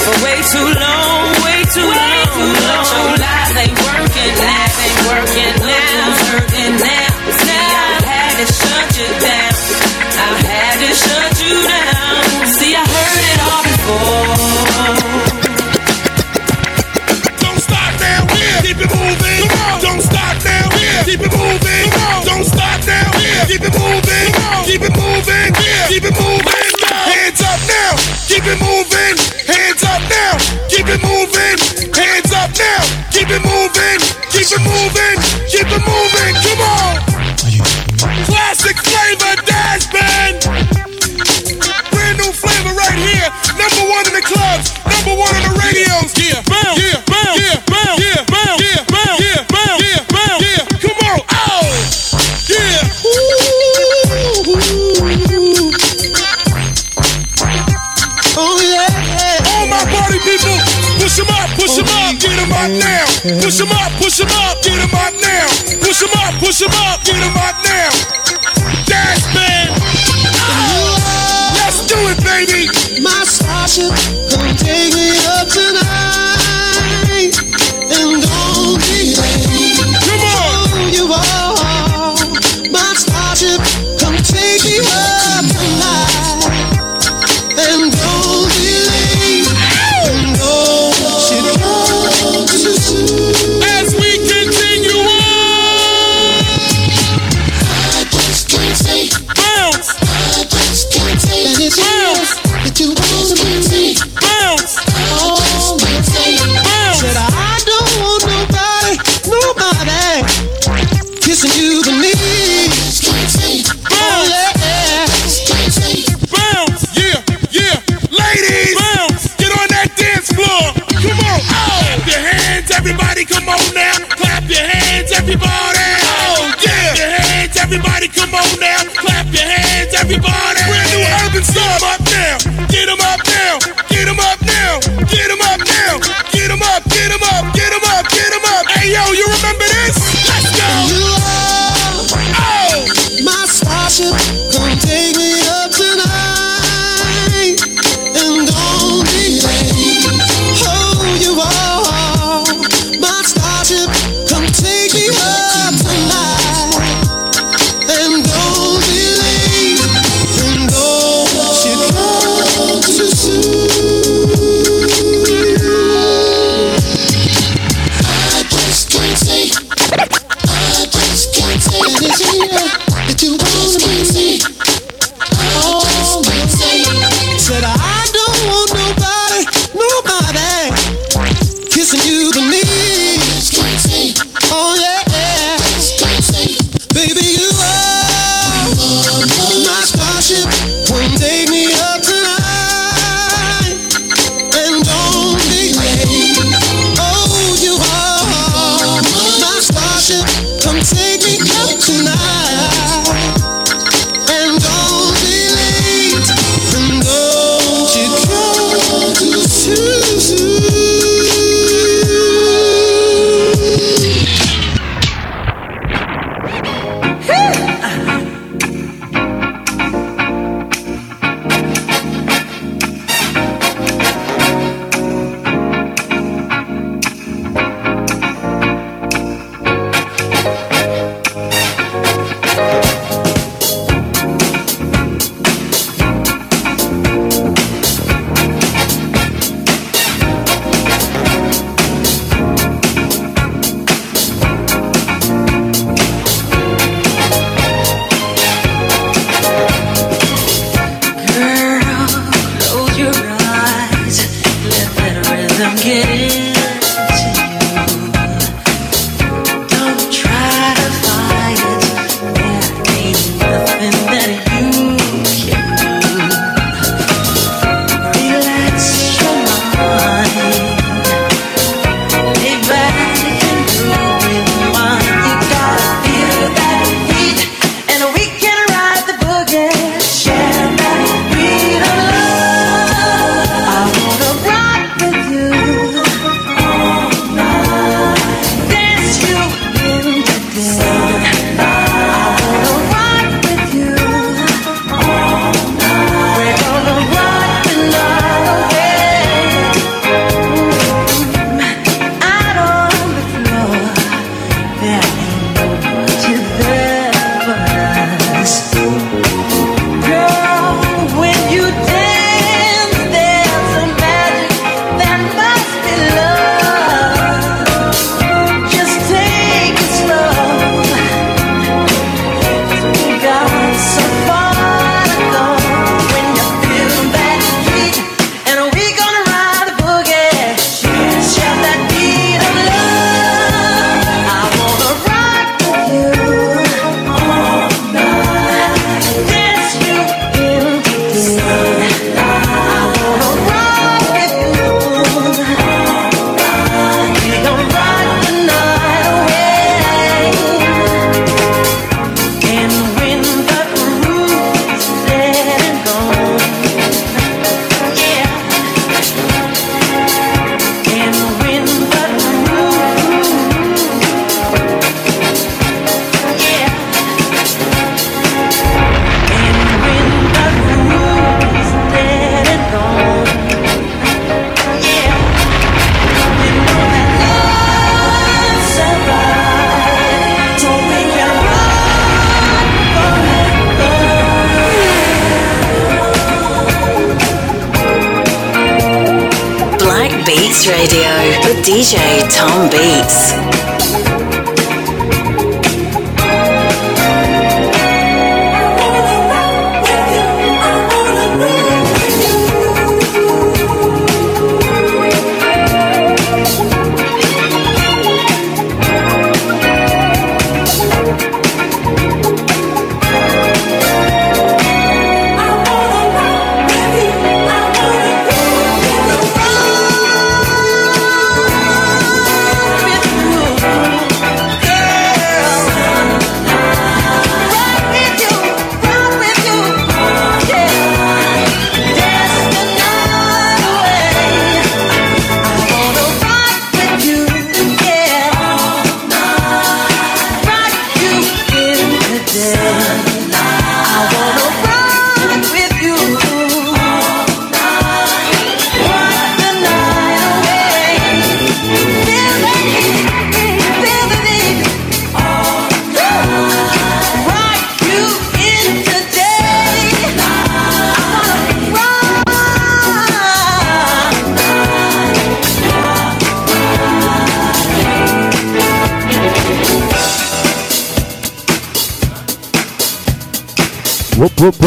[0.00, 2.24] for way too long, way too long.
[2.64, 6.08] But your lies ain't working, lies ain't working now.
[6.08, 7.08] Who's hurting now?
[7.36, 9.52] See, I had to shut you down.
[10.16, 12.48] I had to shut you down.
[12.48, 14.40] See, I heard it all before.
[17.44, 18.24] Don't stop yeah.
[18.64, 19.44] Keep it moving.
[19.84, 21.04] Don't stop yeah.
[21.04, 21.86] Keep it moving.
[22.24, 23.44] Don't stop yeah.
[23.48, 24.28] Keep it moving.
[24.64, 25.50] Keep it moving.
[25.92, 26.72] Keep it moving.
[26.88, 27.92] Hands up now.
[28.28, 29.59] Keep it moving.
[29.80, 30.68] Hands up now.
[30.68, 31.56] Keep it moving.
[31.94, 33.10] Hands up now.
[33.12, 34.00] Keep it moving.
[34.30, 35.09] Keep it moving.
[63.20, 65.46] Push them up, push them up, get them up now.
[65.84, 68.49] Push them up, push them up, get them up now.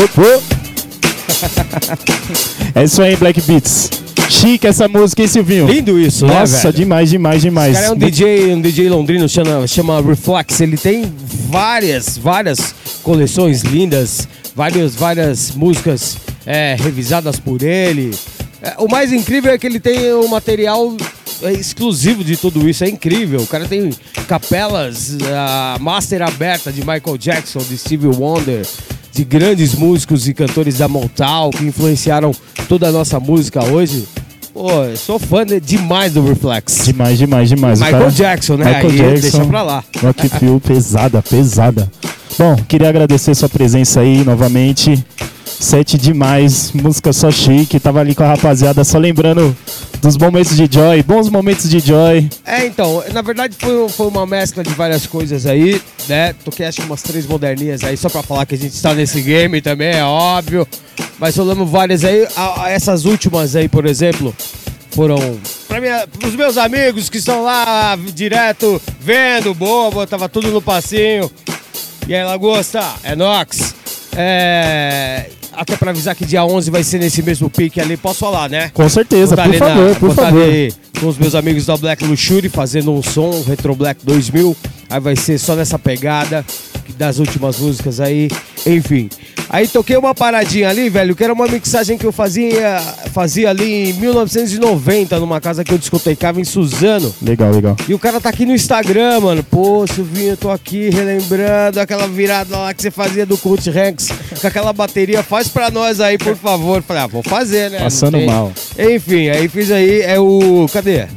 [2.75, 3.89] É isso aí, Black Beats.
[4.29, 5.67] Chique essa música, hein, Silvinho?
[5.67, 7.73] Lindo isso, Nossa, né, Nossa, demais, demais, demais.
[7.73, 10.61] Esse cara é um DJ, um DJ londrino, chama, chama Reflex.
[10.61, 11.03] Ele tem
[11.49, 12.73] várias, várias
[13.03, 18.11] coleções lindas, várias, várias músicas é, revisadas por ele.
[18.61, 20.95] É, o mais incrível é que ele tem o um material
[21.41, 23.41] é, exclusivo de tudo isso, é incrível.
[23.41, 23.91] O cara tem
[24.27, 28.65] capelas, a master aberta de Michael Jackson, de Steve Wonder,
[29.13, 32.31] de grandes músicos e cantores da Motown que influenciaram
[32.67, 34.07] toda a nossa música hoje.
[34.53, 36.85] Pô, eu sou fã de- demais do Reflex.
[36.85, 37.79] Demais, demais, demais.
[37.79, 38.65] Michael cara- Jackson, né?
[38.65, 39.83] Michael Aí Jackson, deixa pra lá.
[40.01, 41.91] Rock Feel, pesada, pesada.
[42.37, 45.03] Bom, queria agradecer sua presença aí novamente.
[45.63, 47.79] Sete demais, música só chique.
[47.79, 49.55] Tava ali com a rapaziada, só lembrando
[50.01, 52.29] dos momentos de Joy, bons momentos de Joy.
[52.45, 56.35] É, então, na verdade foi, foi uma mescla de várias coisas aí, né?
[56.43, 59.61] Toquei acho umas três moderninhas aí, só pra falar que a gente está nesse game
[59.61, 60.67] também, é óbvio.
[61.17, 62.27] Mas rolamos várias aí.
[62.67, 64.35] Essas últimas aí, por exemplo,
[64.91, 65.15] foram
[65.79, 71.31] minha, pros meus amigos que estão lá direto vendo, bobo, tava tudo no passinho.
[72.05, 73.73] E aí, Lagosta, é Nox.
[74.15, 78.49] É, até pra avisar que dia 11 vai ser nesse mesmo pique ali, posso falar,
[78.49, 78.69] né?
[78.73, 80.43] Com certeza, por favor, por vou tá favor.
[80.99, 84.55] com os meus amigos da Black Luxury fazendo um som, Retro Black 2000.
[84.93, 86.45] Aí vai ser só nessa pegada
[86.99, 88.29] das últimas músicas aí,
[88.63, 89.09] enfim.
[89.49, 92.79] Aí toquei uma paradinha ali, velho, que era uma mixagem que eu fazia,
[93.11, 97.11] fazia ali em 1990, numa casa que eu discotecava em Suzano.
[97.23, 97.75] Legal, legal.
[97.89, 99.43] E o cara tá aqui no Instagram, mano.
[99.43, 104.09] Pô, Silvinho, eu tô aqui relembrando aquela virada lá que você fazia do Kurt Hanks
[104.39, 105.23] com aquela bateria.
[105.23, 106.83] Faz pra nós aí, por favor.
[106.83, 107.79] Falei, ah, vou fazer, né?
[107.79, 108.53] Passando mal.
[108.77, 110.67] Enfim, aí fiz aí, é o.
[110.71, 111.07] Cadê?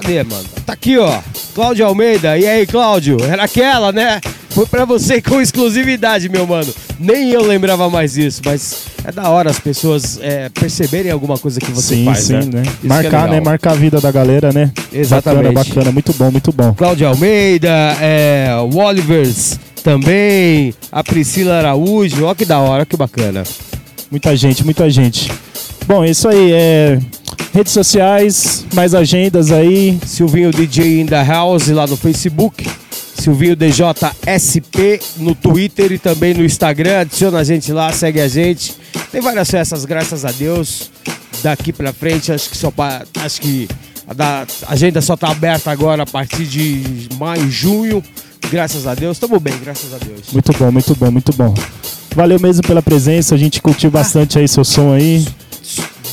[0.00, 0.44] Cadê, mano?
[0.64, 1.20] Tá aqui, ó.
[1.54, 2.36] Cláudio Almeida.
[2.38, 3.16] E aí, Cláudio?
[3.22, 4.20] Era aquela, né?
[4.50, 6.72] Foi pra você com exclusividade, meu mano.
[6.98, 11.60] Nem eu lembrava mais disso, mas é da hora as pessoas é, perceberem alguma coisa
[11.60, 12.40] que você sim, faz, sim, né?
[12.44, 12.62] né?
[12.62, 13.30] Isso é Marcar, né?
[13.32, 13.44] legal.
[13.44, 14.70] Marcar a vida da galera, né?
[14.92, 15.52] Exatamente.
[15.52, 15.92] Bacana, bacana.
[15.92, 16.74] Muito bom, muito bom.
[16.74, 17.68] Cláudio Almeida,
[18.00, 23.44] é, o Olivers também, a Priscila Araújo, ó que da hora, que bacana.
[24.10, 25.30] Muita gente, muita gente.
[25.86, 26.52] Bom, é isso aí.
[26.52, 26.98] É...
[27.52, 29.98] Redes sociais, mais agendas aí.
[30.06, 32.68] Silvinho DJ in the House lá no Facebook.
[33.18, 37.00] Silvinho DJSP no Twitter e também no Instagram.
[37.00, 38.74] Adiciona a gente lá, segue a gente.
[39.10, 40.90] Tem várias festas, graças a Deus.
[41.42, 43.68] Daqui pra frente, acho que só pa- acho que
[44.06, 48.02] a, da- a agenda só tá aberta agora a partir de maio, junho.
[48.50, 50.32] Graças a Deus, tamo bem, graças a Deus.
[50.32, 51.54] Muito bom, muito bom, muito bom.
[52.14, 55.26] Valeu mesmo pela presença, a gente curtiu bastante aí seu som aí.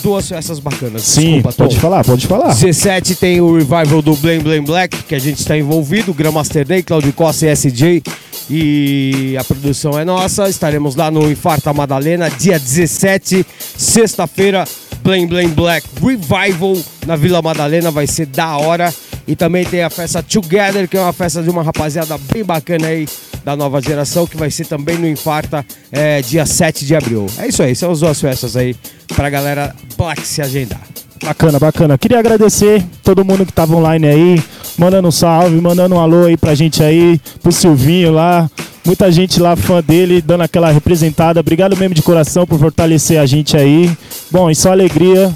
[0.03, 1.01] Duas festas bacanas.
[1.01, 1.81] Sim, desculpa, pode Tom.
[1.81, 2.49] falar, pode falar.
[2.53, 6.83] 17 tem o revival do Blame Blame Black, que a gente está envolvido, Grandmaster Day,
[6.83, 8.03] Claudio Costa e SJ.
[8.49, 10.49] E a produção é nossa.
[10.49, 13.45] Estaremos lá no Infarta Madalena, dia 17,
[13.77, 14.65] sexta-feira,
[15.01, 16.77] Blame Blame Black Revival
[17.07, 18.93] na Vila Madalena, vai ser da hora.
[19.27, 22.87] E também tem a festa Together, que é uma festa de uma rapaziada bem bacana
[22.87, 23.07] aí
[23.43, 27.27] da nova geração, que vai ser também no Infarta, é, dia 7 de abril.
[27.37, 28.75] É isso aí, são as duas festas aí
[29.15, 30.81] pra galera Black se agendar.
[31.23, 31.97] Bacana, bacana.
[31.97, 34.43] Queria agradecer todo mundo que tava online aí,
[34.77, 38.49] mandando um salve, mandando um alô aí pra gente aí, pro Silvinho lá.
[38.85, 41.39] Muita gente lá, fã dele, dando aquela representada.
[41.39, 43.89] Obrigado mesmo de coração por fortalecer a gente aí.
[44.29, 45.33] Bom, e só alegria.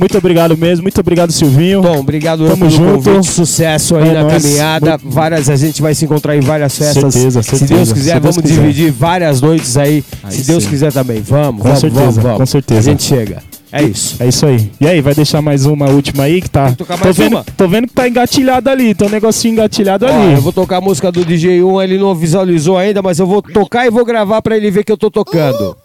[0.00, 1.82] Muito obrigado mesmo, muito obrigado, Silvinho.
[1.82, 3.04] Bom, obrigado Tamo pelo junto.
[3.04, 4.42] convite, sucesso aí É na nóis.
[4.42, 4.98] caminhada.
[5.04, 7.12] Várias, a gente vai se encontrar em várias festas.
[7.12, 7.74] Certeza, Se certeza.
[7.74, 8.62] Deus quiser, Se Deus vamos quiser.
[8.62, 10.02] dividir várias noites aí.
[10.24, 10.70] Aí se Deus sim.
[10.70, 11.20] quiser também.
[11.20, 12.38] Vamos, Com vamos, certeza, vamos, vamos.
[12.38, 12.80] com certeza.
[12.80, 13.42] A gente chega.
[13.70, 14.16] É isso.
[14.18, 14.70] É isso aí.
[14.80, 16.72] E aí, vai deixar mais uma última aí que tá.
[16.72, 17.44] tocar tô, mais vendo, uma?
[17.56, 20.32] tô vendo que tá engatilhado ali, tem um negocinho engatilhado Ó, ali.
[20.34, 23.86] eu vou tocar a música do DJ1, ele não visualizou ainda, mas eu vou tocar
[23.86, 25.76] e vou gravar pra ele ver que eu tô tocando.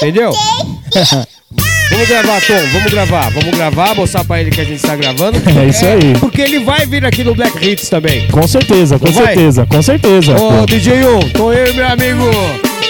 [0.00, 0.30] Entendeu?
[1.92, 3.30] Vamos gravar, Tom, vamos gravar.
[3.30, 5.40] Vamos gravar, mostrar pra ele que a gente tá gravando.
[5.62, 6.14] É isso aí.
[6.18, 8.26] Porque ele vai vir aqui no Black Hits também.
[8.28, 9.26] Com certeza, com vai?
[9.26, 10.34] certeza, com certeza.
[10.34, 10.66] Ô, pô.
[10.66, 12.30] DJ1, tô eu e meu amigo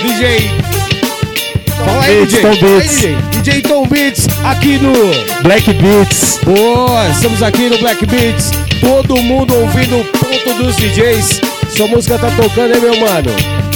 [0.00, 0.81] DJ.
[1.84, 2.42] Fala aí, Beats, DJ.
[2.42, 2.96] Tom Fala aí, Beats.
[2.96, 3.16] DJ.
[3.42, 6.38] DJ Tom Beats, aqui no Black Beats.
[6.44, 8.50] Boa, estamos aqui no Black Beats.
[8.80, 11.40] Todo mundo ouvindo o ponto dos DJs.
[11.76, 13.30] Sua música tá tocando, hein, meu mano?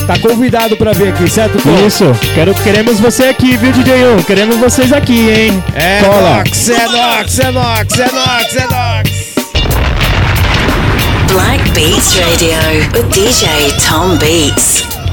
[0.06, 1.86] Tá convidado pra vir aqui, certo, Tom?
[1.86, 2.04] Isso,
[2.34, 4.24] quero, queremos você aqui, viu, DJ1?
[4.24, 5.64] Queremos vocês aqui, hein?
[5.74, 6.36] É Cola.
[6.38, 9.26] Nox, é Nox, é Nox, é Nox, é Nox.
[11.32, 12.56] Black Beats Radio
[12.94, 15.05] with DJ Tom Beats.